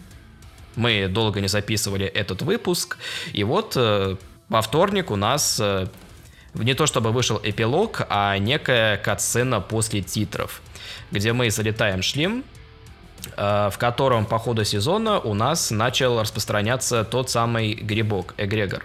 [0.74, 2.98] мы долго не записывали этот выпуск,
[3.32, 4.16] и вот э,
[4.48, 5.86] во вторник у нас э,
[6.54, 10.62] не то чтобы вышел эпилог, а некая катсцена после титров,
[11.10, 12.44] где мы залетаем шлем,
[13.36, 18.84] э, в котором по ходу сезона у нас начал распространяться тот самый грибок, эгрегор.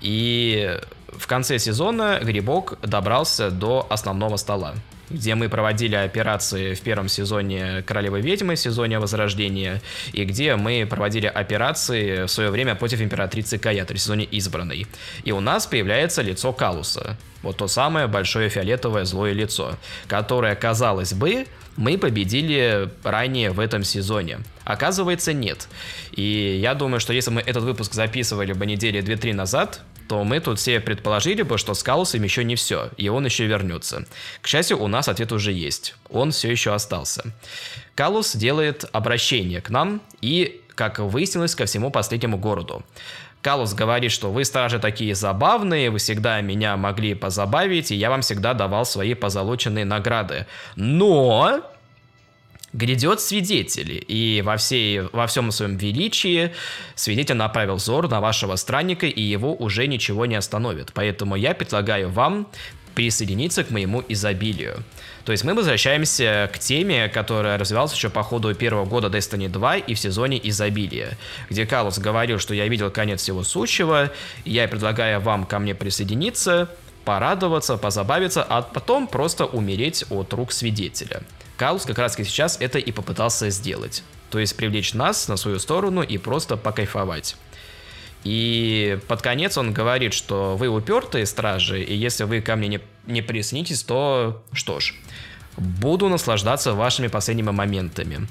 [0.00, 0.78] И
[1.08, 4.74] в конце сезона грибок добрался до основного стола.
[5.10, 9.80] Где мы проводили операции в первом сезоне Королевы Ведьмы, сезоне Возрождения,
[10.12, 14.86] и где мы проводили операции в свое время против императрицы Каятри, в сезоне Избранной.
[15.24, 17.16] И у нас появляется лицо Калуса.
[17.42, 19.76] Вот то самое большое фиолетовое злое лицо,
[20.08, 24.38] которое, казалось бы, мы победили ранее в этом сезоне.
[24.64, 25.68] Оказывается, нет.
[26.12, 30.40] И я думаю, что если мы этот выпуск записывали бы недели 2-3 назад, то мы
[30.40, 34.06] тут все предположили бы, что с Калусом еще не все, и он еще вернется.
[34.40, 35.94] К счастью, у нас ответ уже есть.
[36.10, 37.24] Он все еще остался.
[37.94, 42.84] Калус делает обращение к нам и, как выяснилось, ко всему последнему городу.
[43.40, 48.22] Калус говорит, что вы, стражи, такие забавные, вы всегда меня могли позабавить, и я вам
[48.22, 50.46] всегда давал свои позолоченные награды.
[50.76, 51.60] Но
[52.74, 56.52] грядет свидетель, и во, всей, во всем своем величии
[56.96, 60.90] свидетель направил взор на вашего странника, и его уже ничего не остановит.
[60.92, 62.48] Поэтому я предлагаю вам
[62.94, 64.84] присоединиться к моему изобилию.
[65.24, 69.76] То есть мы возвращаемся к теме, которая развивалась еще по ходу первого года Destiny 2
[69.78, 71.16] и в сезоне изобилия,
[71.50, 74.12] где Калус говорил, что я видел конец всего сущего,
[74.44, 76.68] я предлагаю вам ко мне присоединиться,
[77.04, 81.22] порадоваться, позабавиться, а потом просто умереть от рук свидетеля.
[81.56, 84.02] Калус как раз сейчас это и попытался сделать.
[84.30, 87.36] То есть привлечь нас на свою сторону и просто покайфовать.
[88.24, 92.80] И под конец он говорит, что вы упертые стражи, и если вы ко мне не,
[93.06, 94.94] не присоединитесь, то что ж,
[95.58, 98.26] буду наслаждаться вашими последними моментами.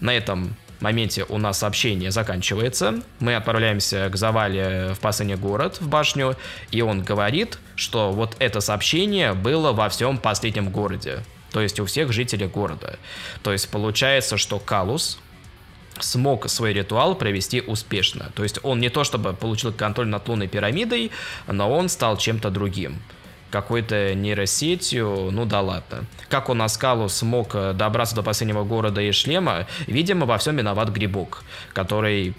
[0.00, 3.00] На этом моменте у нас сообщение заканчивается.
[3.20, 6.36] Мы отправляемся к Завале в последний город, в башню,
[6.70, 11.22] и он говорит, что вот это сообщение было во всем последнем городе.
[11.54, 12.98] То есть у всех жителей города.
[13.44, 15.18] То есть получается, что Калус,
[16.00, 18.32] смог свой ритуал провести успешно.
[18.34, 21.12] То есть он не то чтобы получил контроль над лунной пирамидой,
[21.46, 23.00] но он стал чем-то другим.
[23.52, 26.06] Какой-то нейросетью, ну да ладно.
[26.28, 30.88] Как он Аскалу смог э, добраться до последнего города и шлема, видимо, во всем виноват
[30.88, 32.34] Грибок, который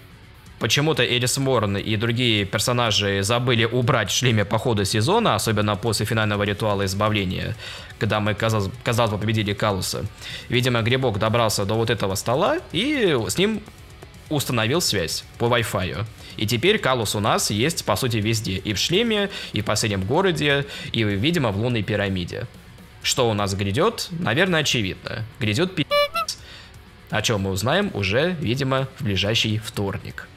[0.58, 6.42] почему-то Эрис Морн и другие персонажи забыли убрать шлеме по ходу сезона, особенно после финального
[6.42, 7.56] ритуала избавления,
[7.98, 10.06] когда мы, казалось, казалось бы, победили Калуса.
[10.48, 13.62] Видимо, Грибок добрался до вот этого стола и с ним
[14.28, 16.04] установил связь по Wi-Fi.
[16.36, 18.56] И теперь Калус у нас есть, по сути, везде.
[18.56, 22.46] И в шлеме, и в последнем городе, и, видимо, в лунной пирамиде.
[23.02, 24.08] Что у нас грядет?
[24.10, 25.24] Наверное, очевидно.
[25.38, 25.86] Грядет пи***,
[27.10, 30.28] о чем мы узнаем уже, видимо, в ближайший вторник.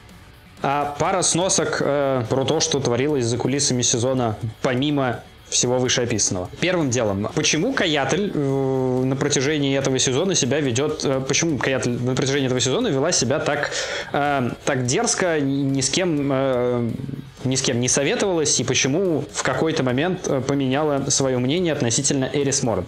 [0.61, 6.49] А пара сносок э, про то, что творилось за кулисами сезона, помимо всего вышеописанного.
[6.59, 12.15] Первым делом, почему Каятль э, на протяжении этого сезона себя ведет, э, почему Каятль на
[12.15, 13.71] протяжении этого сезона вела себя так,
[14.13, 16.91] э, так дерзко, ни с кем э,
[17.43, 22.29] ни с кем не советовалась, и почему в какой-то момент э, поменяла свое мнение относительно
[22.31, 22.85] Эрис Морн.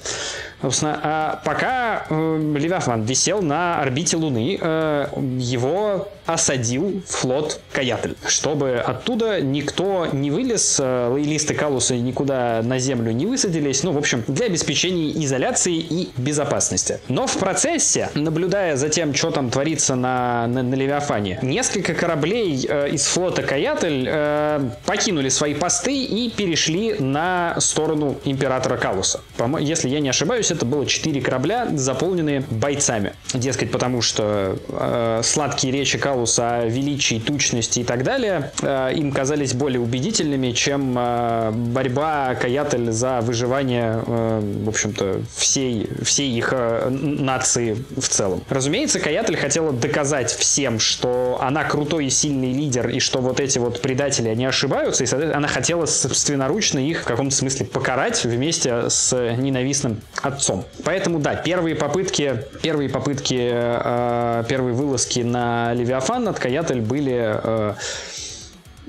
[0.62, 5.08] Собственно, а пока э, Левиафан висел на орбите Луны, э,
[5.40, 13.12] его осадил флот Каятль, чтобы оттуда никто не вылез, э, лоялисты Калуса никуда на Землю
[13.12, 17.00] не высадились, ну, в общем, для обеспечения изоляции и безопасности.
[17.08, 22.66] Но в процессе, наблюдая за тем, что там творится на, на, на Левиафане, несколько кораблей
[22.70, 24.41] э, из флота Каятль э,
[24.86, 29.22] покинули свои посты и перешли на сторону императора Калуса.
[29.60, 33.14] Если я не ошибаюсь, это было 4 корабля, заполненные бойцами.
[33.34, 39.12] Дескать, потому что э, сладкие речи Калуса о величии, тучности и так далее э, им
[39.12, 46.50] казались более убедительными, чем э, борьба Каятель за выживание, э, в общем-то, всей, всей их
[46.52, 48.44] э, нации в целом.
[48.50, 53.60] Разумеется, Каятель хотела доказать всем, что она крутой и сильный лидер, и что вот эти
[53.60, 59.14] вот предатели, они ошибаются, и, она хотела собственноручно их в каком-то смысле покарать вместе с
[59.38, 60.66] ненавистным отцом.
[60.84, 67.74] Поэтому, да, первые попытки, первые попытки, э, первые вылазки на Левиафан от Каятель были э,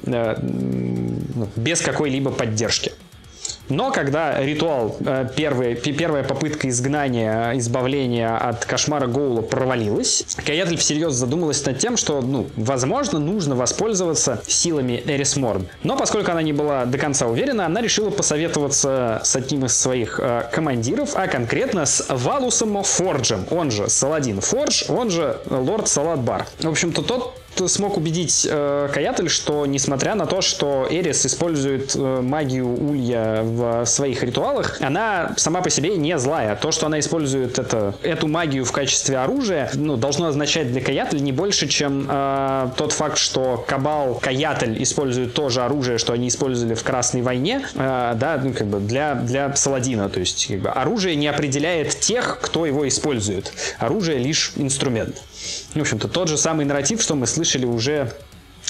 [0.07, 2.93] э, ну, без какой-либо поддержки.
[3.73, 11.15] Но когда ритуал, э, первый, первая попытка изгнания, избавления от кошмара Гоула провалилась, Каятель всерьез
[11.15, 15.67] задумалась над тем, что, ну, возможно, нужно воспользоваться силами Эрис Морн.
[15.85, 20.21] Но поскольку она не была до конца уверена, она решила посоветоваться с одним из своих
[20.23, 26.47] э, командиров, а конкретно с Валусом Форджем, он же Саладин Фордж, он же Лорд Саладбар.
[26.61, 32.21] В общем-то, тот смог убедить э, Каятель, что несмотря на то, что Эрис использует э,
[32.21, 36.57] магию Улья в своих ритуалах, она сама по себе не злая.
[36.57, 41.23] То, что она использует это, эту магию в качестве оружия, ну, должно означать для Каятель
[41.23, 46.75] не больше, чем э, тот факт, что Кабал, Каятель используют тоже оружие, что они использовали
[46.75, 50.09] в Красной войне, э, да, ну, как бы для, для Саладина.
[50.09, 53.53] То есть, как бы, оружие не определяет тех, кто его использует.
[53.79, 55.17] Оружие лишь инструмент.
[55.75, 58.13] В общем-то, тот же самый нарратив, что мы слышали уже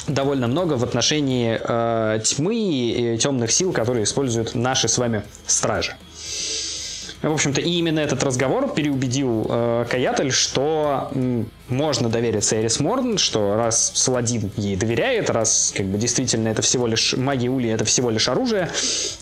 [0.09, 5.97] довольно много в отношении э, тьмы и темных сил, которые используют наши с вами стражи.
[7.23, 13.17] В общем-то, и именно этот разговор переубедил э, Каятель, что м, можно довериться Эрис Морн,
[13.17, 17.85] что раз Саладин ей доверяет, раз как бы действительно это всего лишь магия Ули, это
[17.85, 18.71] всего лишь оружие,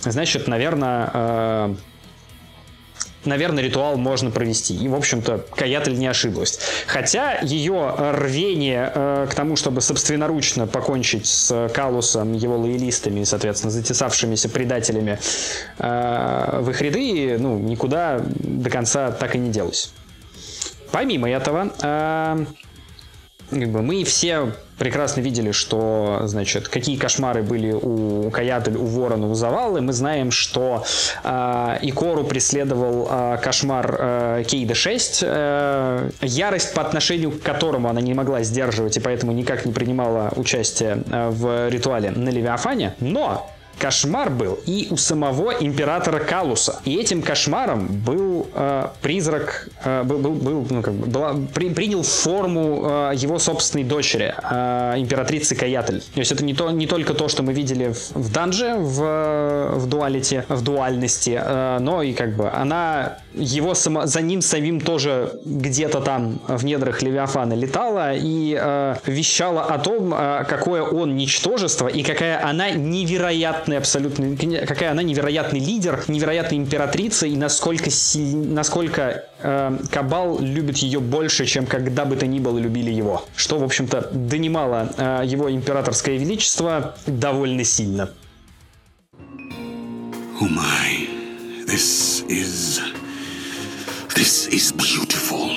[0.01, 1.74] значит, наверное, э,
[3.24, 4.76] наверное, ритуал можно провести.
[4.76, 6.58] И, в общем-то, Каятель не ошиблась.
[6.86, 14.48] Хотя ее рвение э, к тому, чтобы собственноручно покончить с Калусом, его лоялистами, соответственно, затесавшимися
[14.48, 15.18] предателями
[15.78, 19.92] э, в их ряды, ну, никуда до конца так и не делось.
[20.90, 22.44] Помимо этого, э,
[23.51, 29.28] как бы мы все прекрасно видели, что, значит, какие кошмары были у Каятель, у Ворона,
[29.28, 29.80] у Завалы.
[29.80, 30.84] Мы знаем, что
[31.22, 38.01] э, Икору преследовал э, кошмар э, Кейда 6, э, ярость по отношению к которому она
[38.01, 42.94] не могла сдерживать и поэтому никак не принимала участие в ритуале на Левиафане.
[43.01, 43.51] Но
[43.81, 46.81] кошмар был и у самого императора Калуса.
[46.85, 52.03] И этим кошмаром был э, призрак, э, был, был, ну, как бы, была, при, принял
[52.03, 56.01] форму э, его собственной дочери, э, императрицы Каятель.
[56.14, 59.70] То есть это не, то, не только то, что мы видели в, в данже, в,
[59.76, 64.81] в дуалите, в дуальности, э, но и как бы она его само, за ним самим
[64.81, 71.16] тоже где-то там в недрах Левиафана летала и э, вещала о том, э, какое он
[71.16, 72.70] ничтожество и какая она
[73.70, 81.00] невероятная абсолютно, какая она невероятный лидер, невероятная императрица и насколько, насколько э, Кабал любит ее
[81.00, 83.24] больше, чем когда бы то ни было любили его.
[83.36, 88.10] Что, в общем-то, донимало э, его императорское величество довольно сильно.
[90.42, 90.48] Oh
[91.66, 92.80] this is...
[94.14, 95.50] This is beautiful.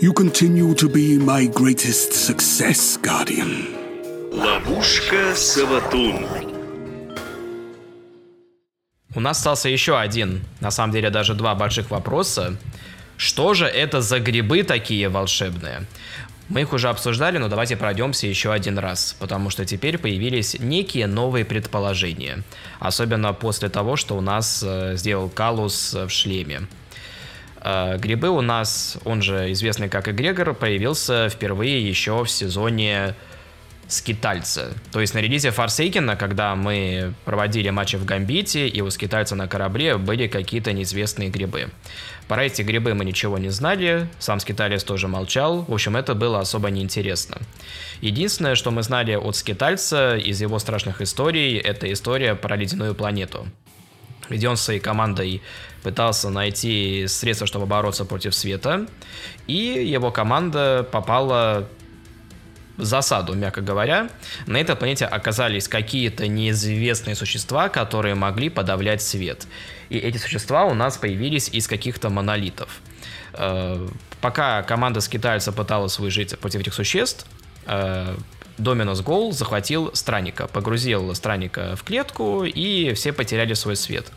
[0.00, 3.83] You continue to be my greatest success, Guardian.
[4.34, 6.26] Ловушка Саватун.
[9.14, 12.56] У нас остался еще один, на самом деле даже два больших вопроса.
[13.16, 15.86] Что же это за грибы такие волшебные?
[16.48, 21.06] Мы их уже обсуждали, но давайте пройдемся еще один раз, потому что теперь появились некие
[21.06, 22.42] новые предположения.
[22.80, 26.66] Особенно после того, что у нас э, сделал Калус в шлеме.
[27.60, 33.14] Э, грибы у нас, он же известный как Эгрегор, появился впервые еще в сезоне
[33.88, 34.72] скитальца.
[34.92, 39.48] То есть на релизе Форсейкена, когда мы проводили матчи в Гамбите, и у скитальца на
[39.48, 41.70] корабле были какие-то неизвестные грибы.
[42.28, 46.40] Про эти грибы мы ничего не знали, сам скиталец тоже молчал, в общем, это было
[46.40, 47.38] особо неинтересно.
[48.00, 53.46] Единственное, что мы знали от скитальца из его страшных историй, это история про ледяную планету
[54.30, 55.42] где он своей командой
[55.82, 58.86] пытался найти средства, чтобы бороться против света,
[59.46, 61.68] и его команда попала
[62.76, 64.08] засаду, мягко говоря.
[64.46, 69.46] На этой планете оказались какие-то неизвестные существа, которые могли подавлять свет.
[69.88, 72.80] И эти существа у нас появились из каких-то монолитов.
[73.34, 73.88] Э,
[74.20, 77.26] пока команда скитальца пыталась выжить против этих существ,
[78.58, 84.12] Доминус Гол захватил странника, погрузил странника в клетку, и все потеряли свой свет.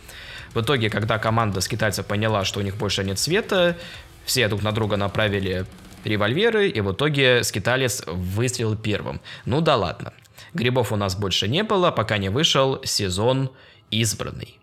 [0.53, 3.77] В итоге, когда команда скитальца поняла, что у них больше нет света,
[4.25, 5.65] все друг на друга направили
[6.07, 9.21] револьверы, и в итоге скиталец выстрелил первым.
[9.45, 10.13] Ну да ладно.
[10.53, 13.51] Грибов у нас больше не было, пока не вышел сезон
[13.91, 14.59] «Избранный»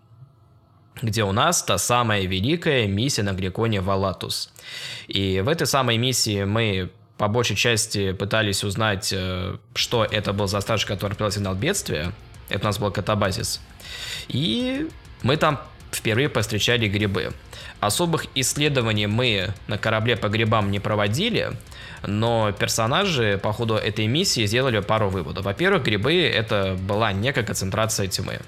[1.01, 4.51] где у нас та самая великая миссия на Греконе Валатус.
[5.07, 10.47] И в этой самой миссии мы по большей части пытались узнать, э, что это был
[10.47, 12.11] за стаж, который принял сигнал бедствия.
[12.49, 13.61] Это у нас был катабазис.
[14.27, 14.87] И
[15.21, 15.59] мы там
[15.91, 17.31] впервые повстречали грибы.
[17.79, 21.51] Особых исследований мы на корабле по грибам не проводили,
[22.07, 25.45] но персонажи по ходу этой миссии сделали пару выводов.
[25.45, 28.39] Во-первых, грибы— это была некая концентрация тьмы.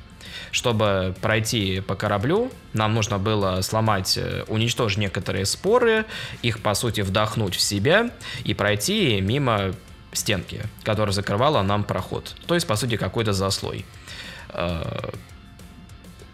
[0.52, 6.06] Чтобы пройти по кораблю, нам нужно было сломать, э, уничтожить некоторые споры,
[6.42, 8.12] их, по сути, вдохнуть в себя
[8.46, 9.74] и пройти мимо
[10.14, 12.34] стенки, которая закрывала нам проход.
[12.48, 13.86] То есть, по сути, какой-то заслой.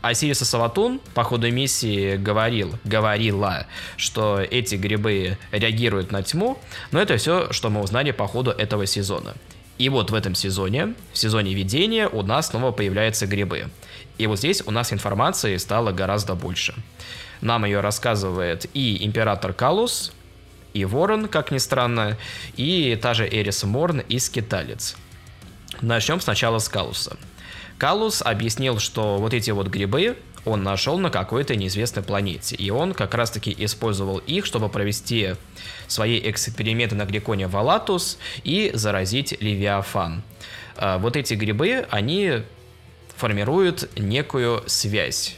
[0.03, 3.65] Э, А Сириса Саватун по ходу миссии говорил, говорила,
[3.97, 6.59] что эти грибы реагируют на тьму,
[6.91, 9.33] но это все, что мы узнали по ходу этого сезона.
[9.79, 13.69] И вот в этом сезоне, в сезоне видения, у нас снова появляются грибы.
[14.19, 16.75] И вот здесь у нас информации стало гораздо больше.
[17.41, 20.13] Нам ее рассказывает и император Калус,
[20.73, 22.17] и Ворон, как ни странно,
[22.57, 24.95] и та же Эрис Морн и Скиталец.
[25.81, 27.17] Начнем сначала с Калуса.
[27.77, 32.93] Калус объяснил, что вот эти вот грибы он нашел на какой-то неизвестной планете, и он
[32.93, 35.35] как раз-таки использовал их, чтобы провести
[35.87, 40.21] свои эксперименты на гликоне Валатус и заразить Левиафан.
[40.75, 42.43] А вот эти грибы, они
[43.15, 45.37] формируют некую связь,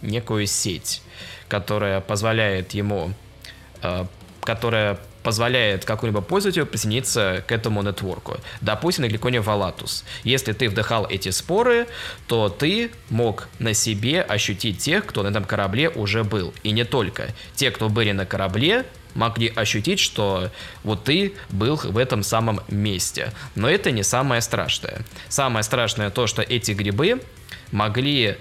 [0.00, 1.02] некую сеть,
[1.48, 3.12] которая позволяет ему,
[3.82, 4.06] а,
[4.40, 8.36] которая позволяет какому-либо пользователю присоединиться к этому нетворку.
[8.60, 10.04] Допустим, на гликоне Валатус.
[10.22, 11.88] Если ты вдыхал эти споры,
[12.28, 16.54] то ты мог на себе ощутить тех, кто на этом корабле уже был.
[16.62, 17.30] И не только.
[17.56, 20.52] Те, кто были на корабле, могли ощутить, что
[20.84, 23.32] вот ты был в этом самом месте.
[23.56, 25.00] Но это не самое страшное.
[25.28, 27.20] Самое страшное то, что эти грибы
[27.72, 28.36] могли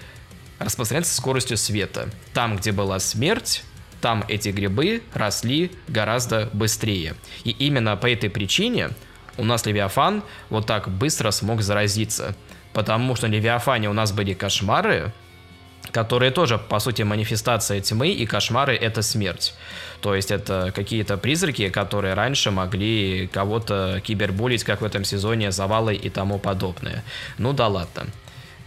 [0.59, 2.09] распространяться скоростью света.
[2.35, 3.63] Там, где была смерть,
[4.01, 7.15] там эти грибы росли гораздо быстрее.
[7.43, 8.89] И именно по этой причине
[9.37, 12.35] у нас Левиафан вот так быстро смог заразиться.
[12.73, 15.13] Потому что на Левиафане у нас были кошмары,
[15.91, 19.53] которые тоже, по сути, манифестация тьмы, и кошмары— это смерть.
[20.01, 25.95] То есть это какие-то призраки, которые раньше могли кого-то кибербулить, как в этом сезоне, завалы
[25.95, 27.03] и тому подобное.
[27.37, 28.07] Ну да ладно.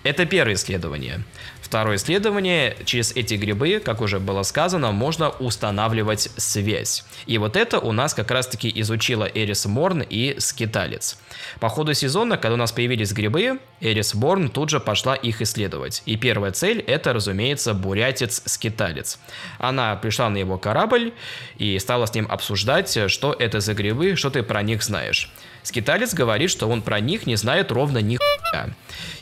[0.04, 1.22] Это первое исследование.
[1.68, 7.04] Второе исследование, через эти грибы, как уже было сказано, можно устанавливать связь.
[7.26, 11.18] И вот это у нас как раз-таки изучила Эрис Морн и Скиталец.
[11.60, 16.02] По ходу сезона, когда у нас появились грибы, Эрис Морн тут же пошла их исследовать.
[16.06, 19.18] И первая цель это, разумеется, бурятец-скиталец.
[19.58, 21.12] Она пришла на его корабль
[21.58, 25.30] и стала с ним обсуждать, что это за грибы, что ты про них знаешь.
[25.68, 28.70] Скиталец говорит, что он про них не знает ровно ни хуя.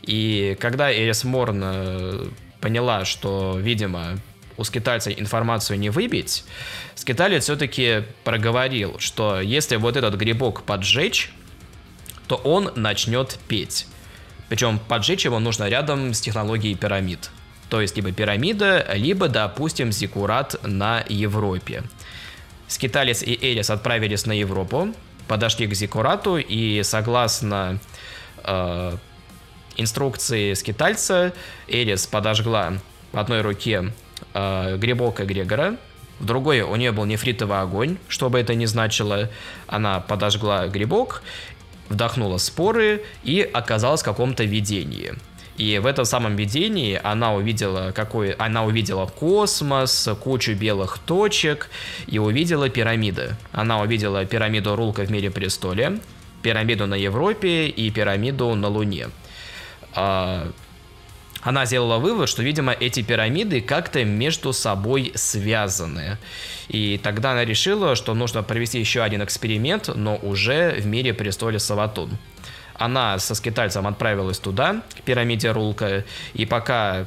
[0.03, 2.27] И когда Эрис Морн э,
[2.61, 4.21] поняла, что, видимо,
[4.57, 6.45] у скитальца информацию не выбить,
[6.95, 11.33] скиталец все-таки проговорил, что если вот этот грибок поджечь,
[12.29, 13.89] то он начнет петь.
[14.49, 17.33] Причем поджечь его нужно рядом с технологией пирамид.
[17.71, 21.83] То есть либо пирамида, либо, допустим, зиккурат на Европе.
[22.69, 24.95] Скиталец и Эрис отправились на Европу,
[25.29, 27.79] подошли к зиккурату и согласно
[28.45, 28.97] э,
[29.77, 31.33] инструкции скитальца,
[31.69, 32.75] Эрис подожгла
[33.13, 33.93] в одной руке
[34.35, 35.77] э, грибок эгрегора,
[36.19, 39.29] в другой у нее был нефритовый огонь, что бы это ни значило.
[39.67, 41.23] Она подожгла грибок,
[41.89, 45.15] вдохнула споры и оказалась в каком-то видении.
[45.57, 51.71] И в этом самом видении она увидела, какой, она увидела космос, кучу белых точек
[52.07, 53.37] и увидела пирамиды.
[53.53, 55.99] Она увидела пирамиду Рулка в Мире Престоле,
[56.43, 59.09] пирамиду на Европе и пирамиду на Луне.
[59.95, 60.53] А,
[61.41, 66.19] она сделала вывод, что, видимо, эти пирамиды как-то между собой связаны.
[66.69, 71.59] И тогда она решила, что нужно провести еще один эксперимент, но уже в мире престоле
[71.59, 72.11] Саватун.
[72.79, 76.05] Она со скитальцем отправилась туда, к пирамиде Рулка,
[76.35, 77.07] и пока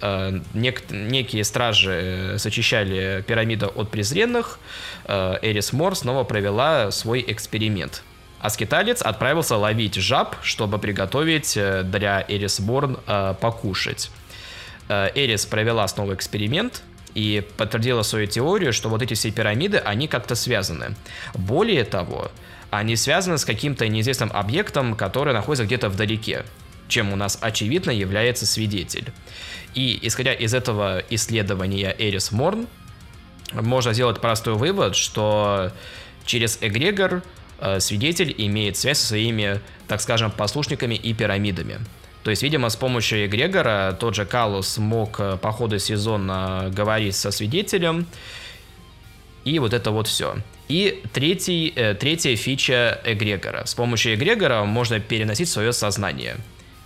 [0.00, 4.58] э, нек- некие стражи зачищали пирамиду от презренных,
[5.04, 8.02] э, Эрис Мор снова провела свой эксперимент.
[8.40, 14.10] А скиталец отправился ловить жаб, чтобы приготовить э, для Эрис Борн э, покушать.
[14.88, 16.82] Э, Эрис провела снова эксперимент,
[17.14, 20.94] и подтвердила свою теорию, что вот эти все пирамиды, они как-то связаны.
[21.32, 22.30] Более того,
[22.78, 26.44] они связаны с каким-то неизвестным объектом, который находится где-то вдалеке,
[26.88, 29.12] чем у нас очевидно является свидетель.
[29.74, 32.66] И исходя из этого исследования Эрис Морн,
[33.52, 35.70] можно сделать простой вывод, что
[36.24, 37.22] через эгрегор
[37.60, 41.78] э, свидетель имеет связь со своими, так скажем, послушниками и пирамидами.
[42.24, 47.14] То есть, видимо, с помощью эгрегора тот же Калус мог э, по ходу сезона говорить
[47.14, 48.06] со свидетелем.
[49.44, 50.36] И вот это вот все.
[50.68, 53.64] И третий, э, третья фича эгрегора.
[53.66, 56.36] С помощью эгрегора можно переносить свое сознание.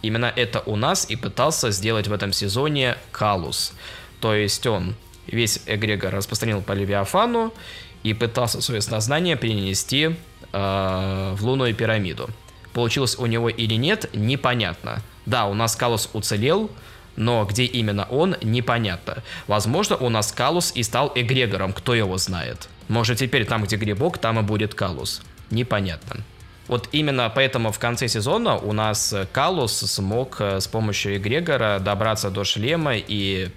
[0.02, 3.72] Именно это у нас и пытался сделать в этом сезоне Калус.
[4.20, 4.94] То есть он
[5.26, 7.54] весь эгрегор распространил по Левиафану
[8.02, 10.10] и пытался свое сознание перенести
[10.52, 12.28] э, в лунную пирамиду.
[12.72, 15.02] Получилось у него или нет, непонятно.
[15.26, 16.70] Да, у нас Калус уцелел,
[17.16, 19.22] но где именно он, непонятно.
[19.46, 22.68] Возможно, у нас Калус и стал эгрегором, кто его знает.
[22.90, 25.22] Может, теперь там, где грибок, там и будет Калус.
[25.50, 26.24] Непонятно.
[26.66, 32.30] Вот именно поэтому в конце сезона у нас Калус смог э, с помощью эгрегора добраться
[32.30, 33.50] до шлема и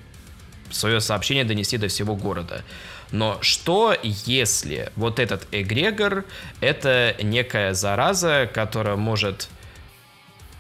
[0.70, 2.64] свое сообщение донести до всего города.
[3.10, 6.26] Но что если вот этот эгрегор
[6.62, 9.50] это некая зараза, которая может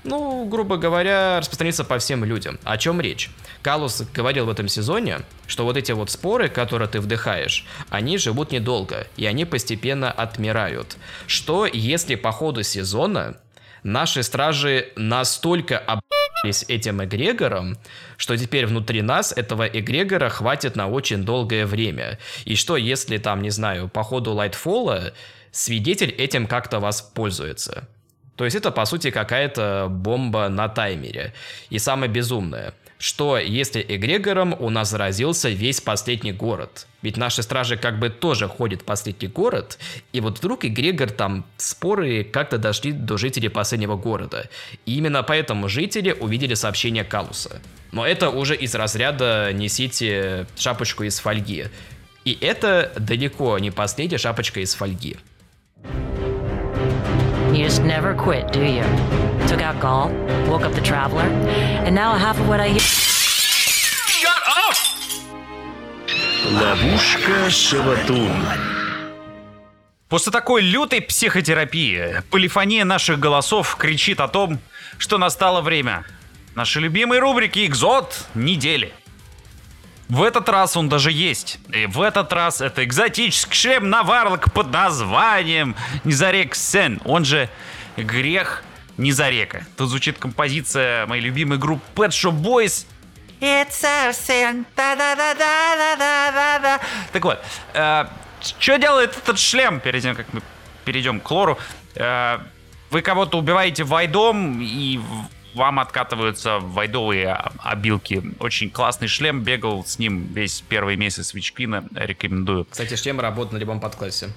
[0.03, 2.59] ну, грубо говоря, распространиться по всем людям.
[2.63, 3.29] О чем речь?
[3.61, 8.51] Калус говорил в этом сезоне, что вот эти вот споры, которые ты вдыхаешь, они живут
[8.51, 10.97] недолго, и они постепенно отмирают.
[11.27, 13.37] Что если по ходу сезона
[13.83, 17.77] наши стражи настолько объебались этим эгрегором,
[18.17, 22.19] что теперь внутри нас этого эгрегора хватит на очень долгое время.
[22.43, 25.13] И что если там, не знаю, по ходу Лайтфолла
[25.51, 27.87] свидетель этим как-то воспользуется.
[28.35, 31.33] То есть это, по сути, какая-то бомба на таймере.
[31.69, 36.87] И самое безумное, что если эгрегором у нас заразился весь последний город.
[37.01, 39.77] Ведь наши стражи как бы тоже ходят в последний город,
[40.13, 44.49] и вот вдруг эгрегор там споры как-то дошли до жителей последнего города.
[44.85, 47.61] И именно поэтому жители увидели сообщение Калуса.
[47.91, 51.65] Но это уже из разряда «несите шапочку из фольги».
[52.25, 55.17] И это далеко не последняя шапочка из фольги.
[55.83, 56.32] You
[57.61, 58.83] just never quit, do you?
[59.47, 60.09] Took out Gaul,
[60.49, 61.27] woke up the Traveler,
[61.85, 62.79] and now half of what I hear.
[62.79, 64.75] Shut up!
[66.51, 68.31] Ловушка Шаватун.
[70.09, 74.59] После такой лютой психотерапии полифония наших голосов кричит о том,
[74.97, 76.05] что настало время
[76.55, 78.93] нашей любимой рубрики «Экзот недели».
[80.09, 81.59] В этот раз он даже есть.
[81.73, 87.49] И в этот раз это экзотический шлем Наварлок под названием Низарек Сен, он же
[87.97, 88.63] Грех
[88.97, 89.65] Низарека.
[89.77, 92.85] Тут звучит композиция моей любимой группы Pet Shop Boys
[93.43, 94.65] It's a sin.
[94.75, 96.79] Да-да-да-да-да-да-да.
[97.11, 97.39] Так вот,
[97.73, 98.05] э,
[98.57, 100.41] что делает этот шлем перед тем, как мы
[100.85, 101.59] перейдем к лору?
[101.95, 102.39] Э,
[102.89, 105.01] вы кого-то убиваете вайдом, и
[105.55, 108.23] вам откатываются вайдовые обилки.
[108.39, 112.65] Очень классный шлем, бегал с ним весь первый месяц Вичквина, рекомендую.
[112.69, 114.29] Кстати, шлем работает на любом подклассе.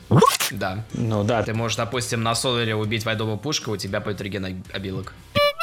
[0.51, 0.85] Да.
[0.93, 5.13] Ну да, Ты можешь, допустим, на солере убить вайдовую пушку, у тебя будет реген обилок.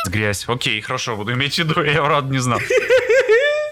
[0.08, 0.43] Грязь.
[0.47, 2.60] Окей, хорошо, буду иметь в виду, я правда не знал.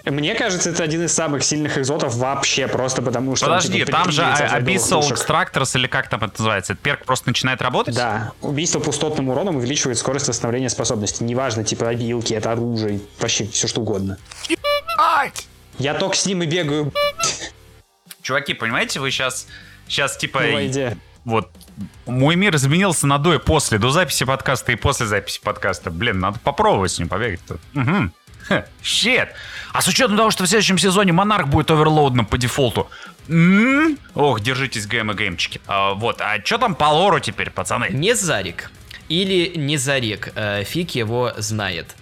[0.06, 3.46] Мне кажется, это один из самых сильных экзотов вообще, просто потому что...
[3.46, 5.02] он, Подожди, типа, там же Abyssal.
[5.02, 7.96] Extractors, или как там это называется, этот перк просто начинает работать?
[7.96, 11.24] Да, убийство пустотным уроном увеличивает скорость восстановления способностей.
[11.24, 14.18] Неважно, типа обилки, это оружие, вообще все что угодно.
[15.78, 16.92] Я только с ним и бегаю
[18.22, 19.48] Чуваки, понимаете, вы сейчас,
[19.88, 20.40] сейчас типа...
[20.40, 20.98] войде.
[21.26, 21.50] Вот.
[22.06, 25.92] Мой мир изменился на до и после, до записи подкаста и после записи подкаста.
[25.92, 27.58] Блин, надо попробовать с ним побегать-то.
[27.80, 28.12] Угу.
[28.84, 29.34] Щет.
[29.74, 32.90] А с учетом того, что в следующем сезоне Монарх будет оверлоудным по дефолту.
[33.30, 33.98] М?
[34.16, 35.62] Ох, держитесь, ГМ и геймчики.
[35.68, 37.88] А, вот, а что там по лору теперь, пацаны?
[37.90, 38.72] Незарик.
[39.10, 40.32] Или Незарик.
[40.36, 41.96] э, Фиг его знает.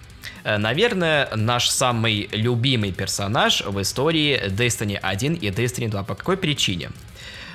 [0.44, 6.02] Э, Наверное, наш самый любимый персонаж в истории Destiny 1 и Destiny 2.
[6.04, 6.90] По какой причине?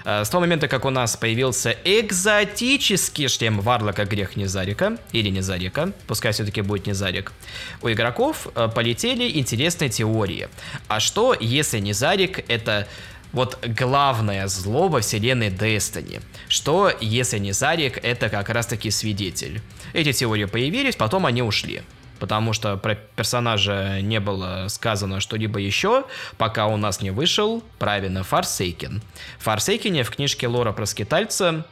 [0.05, 5.91] Э, С того момента, как у нас появился экзотический шлем Варлока Грех Незарика, или Незарика,
[6.07, 7.33] пускай все-таки будет Незарик,
[7.81, 10.47] у игроков э, полетели интересные теории.
[10.87, 12.87] А что, если Незарик это
[13.33, 16.21] вот главное зло во вселенной Destiny.
[16.47, 19.61] Что, если не Зарик, это как раз-таки свидетель.
[19.91, 21.81] Эти теории появились, потом они ушли.
[22.19, 26.05] Потому что про персонажа не было сказано что-либо еще,
[26.37, 29.01] пока у нас не вышел, правильно, Фарсейкен.
[29.39, 31.65] В Фарсейкене в книжке Лора про скитальца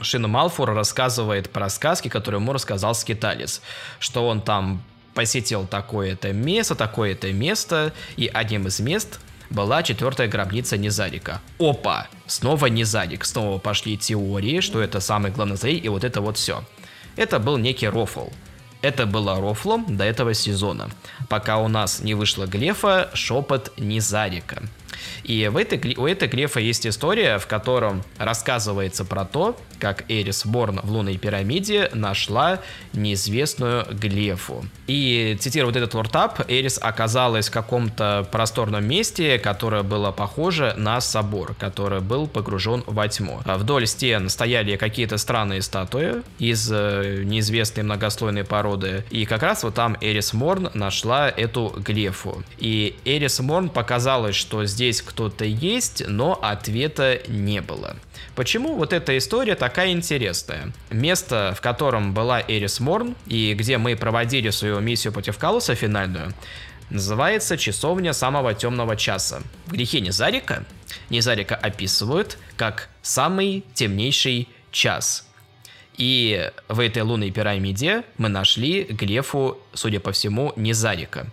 [0.00, 3.62] Шина Малфор рассказывает про сказки, которые ему рассказал скиталец.
[3.98, 4.82] Что он там
[5.14, 9.20] посетил такое-то место, такое-то место, и одним из мест
[9.50, 11.40] была четвертая гробница Незарика.
[11.58, 12.08] Опа!
[12.26, 13.24] Снова Незарик.
[13.24, 16.64] Снова пошли теории, что это самый главный злодей, и вот это вот все.
[17.16, 18.28] Это был некий рофл.
[18.84, 20.90] Это было рофлом до этого сезона,
[21.30, 24.62] пока у нас не вышло глефа «Шепот Низарика».
[25.22, 30.46] И в этой, у этой глефа есть история, в котором рассказывается про то, как Эрис
[30.46, 32.60] Борн в лунной пирамиде нашла
[32.92, 34.64] неизвестную глефу.
[34.86, 41.00] И, цитирую вот этот лортап, Эрис оказалась в каком-то просторном месте, которое было похоже на
[41.00, 43.40] собор, который был погружен во тьму.
[43.44, 49.04] А Вдоль стен стояли какие-то странные статуи из э, неизвестной многослойной породы.
[49.10, 52.42] И как раз вот там Эрис Морн нашла эту глефу.
[52.58, 57.96] И Эрис Морн показалось, что здесь кто-то есть, но ответа не было.
[58.34, 60.72] Почему вот эта история такая интересная?
[60.90, 66.32] Место, в котором была Эрис Морн, и где мы проводили свою миссию против Калуса финальную,
[66.90, 69.42] называется «Часовня самого темного часа».
[69.66, 70.64] В грехе Незарика
[71.10, 75.26] Незарика описывают как самый темнейший час.
[75.96, 81.26] И в этой лунной пирамиде мы нашли глефу, судя по всему, Низарика.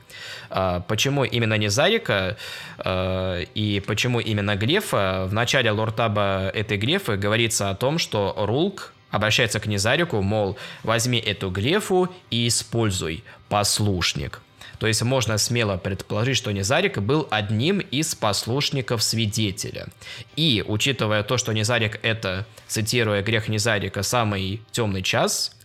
[0.49, 2.37] А, почему именно Низарика
[2.77, 5.25] а, и почему именно глефа?
[5.27, 11.19] В начале лортаба этой глефы говорится о том, что Рулк обращается к Низарику, мол, возьми
[11.19, 14.41] эту глефу и используй, послушник.
[14.81, 19.89] То есть можно смело предположить, что Низарик был одним из послушников свидетеля.
[20.35, 25.55] И, учитывая то, что Низарик это, цитируя грех Низарика, самый темный час,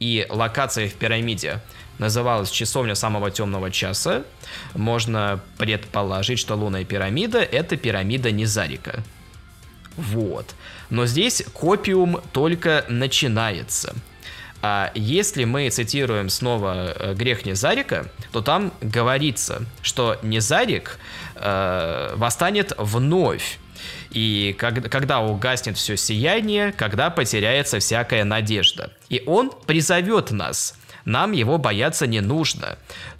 [0.00, 1.62] и локация в пирамиде
[1.96, 4.24] называлась часовня самого темного часа,
[4.74, 9.02] можно предположить, что лунная пирамида это пирамида Низарика.
[9.96, 10.54] Вот.
[10.90, 13.94] Но здесь копиум только начинается.
[14.60, 20.98] А если мы цитируем снова э, грех Незарика, то там говорится, что Незарик
[21.36, 23.58] э, восстанет вновь.
[24.10, 28.92] И как, когда угаснет все сияние, когда потеряется всякая надежда.
[29.08, 30.74] И он призовет нас.
[31.04, 32.78] Нам его бояться не нужно.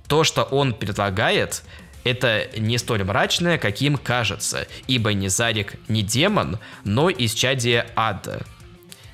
[0.08, 1.62] То, что он предлагает,
[2.02, 8.42] это не столь мрачное, каким кажется, ибо Незарик не демон, но исчадие ада.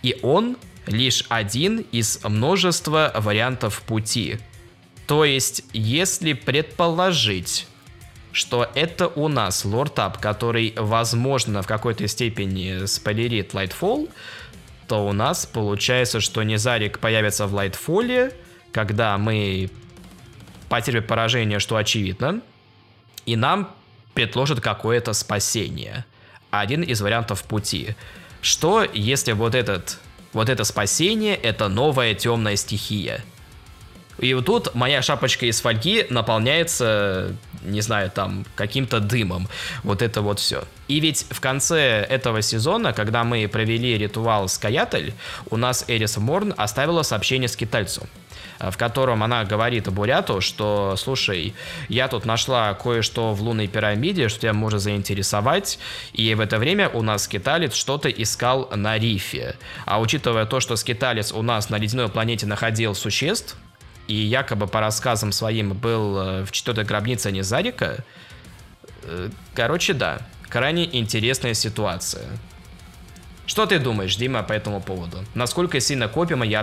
[0.02, 0.56] И он
[0.86, 4.38] лишь один из множества вариантов пути.
[5.06, 7.66] То есть, если предположить,
[8.32, 14.10] что это у нас лорд Ап, который, возможно, в какой-то степени спойлерит Lightfall,
[14.88, 18.34] то у нас получается, что Незарик появится в Lightfall,
[18.72, 19.70] когда мы
[20.68, 22.40] потерпим поражение, что очевидно,
[23.26, 23.70] и нам
[24.14, 26.04] предложат какое-то спасение.
[26.50, 27.94] Один из вариантов пути.
[28.40, 29.98] Что, если вот этот
[30.34, 33.24] вот это спасение— это новая темная стихия.
[34.18, 39.48] И вот тут моя шапочка из фольги наполняется, не знаю, там, каким-то дымом.
[39.82, 40.64] Вот это вот все.
[40.88, 45.14] И ведь в конце этого сезона, когда мы провели ритуал с Каятель,
[45.50, 48.04] у нас Эрис Морн оставила сообщение с китайцем.
[48.58, 51.54] Э, в котором она говорит Буряту, что, слушай,
[51.88, 55.78] я тут нашла кое-что в лунной пирамиде, что тебя может заинтересовать,
[56.12, 59.56] и в это время у нас скиталец что-то искал на рифе.
[59.86, 63.56] А учитывая то, что скиталец у нас на ледяной планете находил существ,
[64.06, 68.04] и якобы по рассказам своим был э, в четвертой гробнице Незарика,
[69.02, 72.26] э, короче, да, крайне интересная ситуация.
[73.46, 75.18] Что ты думаешь, Дима, по этому поводу?
[75.34, 76.62] Насколько сильно копима я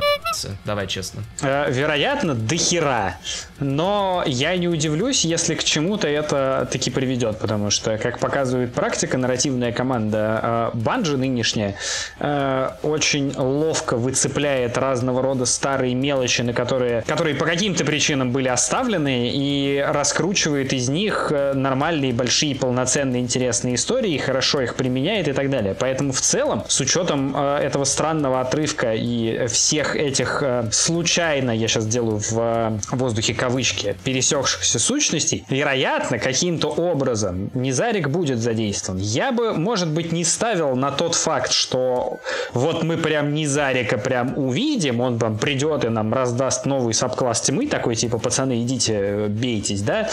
[0.66, 1.24] Давай честно.
[1.42, 3.18] Э, вероятно, до хера.
[3.60, 9.18] Но я не удивлюсь, если к чему-то это таки приведет, потому что, как показывает практика,
[9.18, 11.76] нарративная команда Банжи нынешняя
[12.20, 18.48] э, очень ловко выцепляет разного рода старые мелочи, на которые, которые по каким-то причинам были
[18.48, 25.34] оставлены, и раскручивает из них э, нормальные, большие, полноценные, интересные истории, хорошо их применяет и
[25.34, 25.76] так далее.
[25.78, 31.68] Поэтому в целом с учетом э, этого странного отрывка и всех этих э, случайно, я
[31.68, 39.02] сейчас делаю в э, воздухе кавычки, пересекшихся сущностей, вероятно, каким-то образом Низарик будет задействован.
[39.02, 42.22] Я бы, может быть, не ставил на тот факт, что
[42.54, 47.68] вот мы прям Низарика прям увидим, он там придет и нам раздаст новый сабкласс тьмы,
[47.68, 50.10] такой типа, пацаны, идите, бейтесь, да?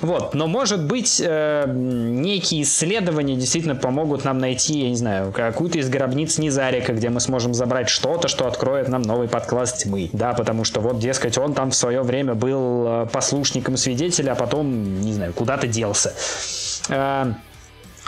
[0.00, 5.78] Вот, но может быть, э, некие исследования действительно помогут нам найти, я не знаю, какую-то
[5.78, 10.10] из гробниц Низарика, где мы сможем забрать что-то, что откроет нам новый подкласс тьмы.
[10.12, 14.34] Да, потому что вот, дескать, он там в свое время был э, послушником свидетеля, а
[14.36, 16.14] потом, не знаю, куда-то делся.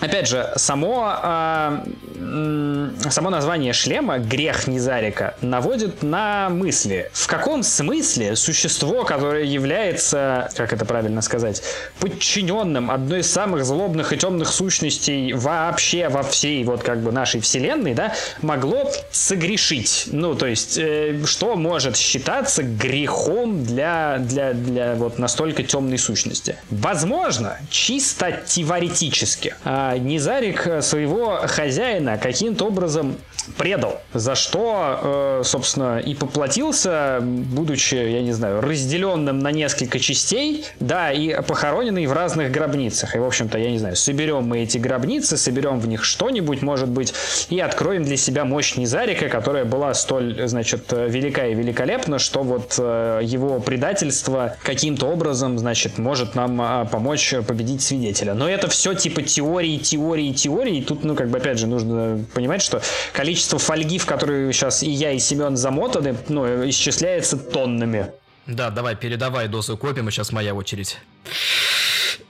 [0.01, 7.11] Опять же, само, э, само название шлема «Грех Низарика» наводит на мысли.
[7.12, 11.62] В каком смысле существо, которое является, как это правильно сказать,
[11.98, 17.40] подчиненным одной из самых злобных и темных сущностей вообще во всей вот как бы нашей
[17.40, 20.05] вселенной, да, могло согрешить?
[20.07, 26.57] Ну, то есть, э, что может считаться грехом для, для, для вот настолько темной сущности?
[26.70, 29.55] Возможно, чисто теоретически.
[29.64, 33.16] Э, Низарик э, своего хозяина каким-то образом
[33.57, 40.64] предал, за что, э, собственно, и поплатился, будучи, я не знаю, разделенным на несколько частей,
[40.78, 43.16] да, и похороненный в разных гробницах.
[43.16, 46.88] И, в общем-то, я не знаю, соберем мы эти гробницы, соберем в них что-нибудь, может
[46.88, 47.14] быть,
[47.48, 52.76] и откроем для себя мощь Низарика, которая была столь, значит, велика и великолепна, что вот
[52.78, 58.34] э, его предательство каким-то образом, значит, может нам а, помочь победить свидетеля.
[58.34, 60.78] Но это все типа теории, теории, теории.
[60.78, 62.82] И тут, ну, как бы, опять же, нужно понимать, что
[63.12, 68.12] количество фольги, в которую сейчас и я, и Семен замотаны, ну, исчисляется тоннами.
[68.47, 70.99] Да, давай, передавай дозу копим, и сейчас моя очередь.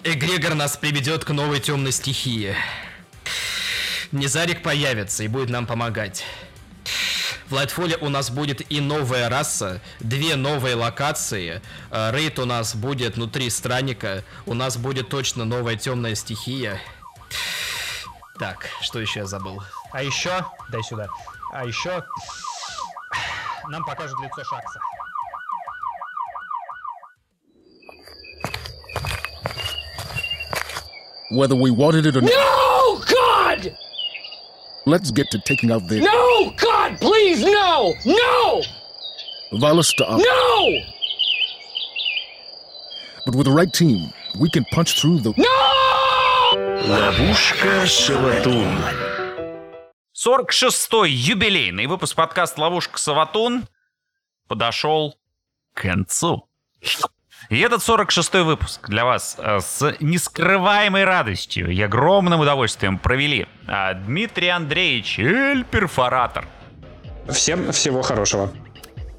[0.05, 2.55] Эгрегор нас приведет к новой темной стихии.
[4.13, 6.25] Незарик появится и будет нам помогать.
[7.49, 12.77] В Lightfall у нас будет и новая раса, две новые локации, э, рейд у нас
[12.77, 16.81] будет внутри странника, у нас будет точно новая темная стихия.
[18.40, 19.62] Так, что еще я забыл?
[19.92, 21.08] А еще, дай сюда.
[21.52, 22.04] А еще
[23.70, 24.80] нам покажут лицо Шакса.
[31.32, 33.76] Whether we wanted it or not, No, God!
[34.86, 37.96] let's get to taking out the No, God, please, no!
[38.06, 38.62] No!
[39.54, 40.20] Valista up.
[40.20, 40.80] No!
[43.26, 45.34] But with the right team, we can punch through the.
[46.91, 48.77] Ловушка Шаватун.
[50.13, 53.69] 46-й юбилейный выпуск подкаста «Ловушка Саватун»
[54.49, 55.17] подошел
[55.73, 56.49] к концу.
[57.49, 63.95] И этот 46-й выпуск для вас э, с нескрываемой радостью и огромным удовольствием провели а,
[63.95, 66.49] Дмитрий Андреевич Эль Перфоратор,
[67.29, 68.53] Всем всего хорошего.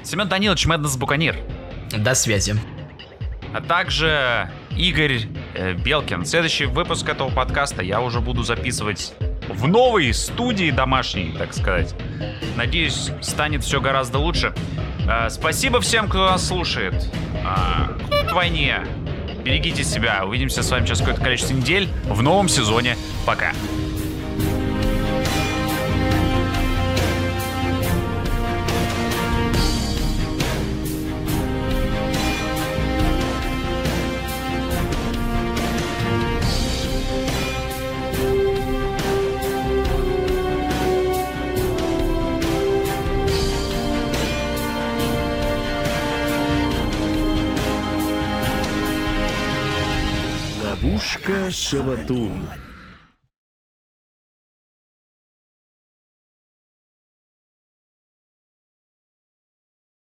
[0.04, 1.38] Семен Данилович Мэднес Буканир,
[1.92, 2.54] До связи.
[3.54, 5.22] а также Игорь
[5.54, 6.26] э, Белкин.
[6.26, 9.14] Следующий выпуск этого подкаста я уже буду записывать
[9.50, 11.94] в новой студии домашней, так сказать.
[12.56, 14.54] Надеюсь, станет все гораздо лучше.
[15.08, 16.94] Э, спасибо всем, кто нас слушает.
[17.44, 17.98] А,
[18.30, 18.82] к войне.
[19.44, 20.24] Берегите себя.
[20.26, 22.96] Увидимся с вами через какое-то количество недель в новом сезоне.
[23.26, 23.54] Пока.
[51.72, 52.71] Ловушка Шаватун.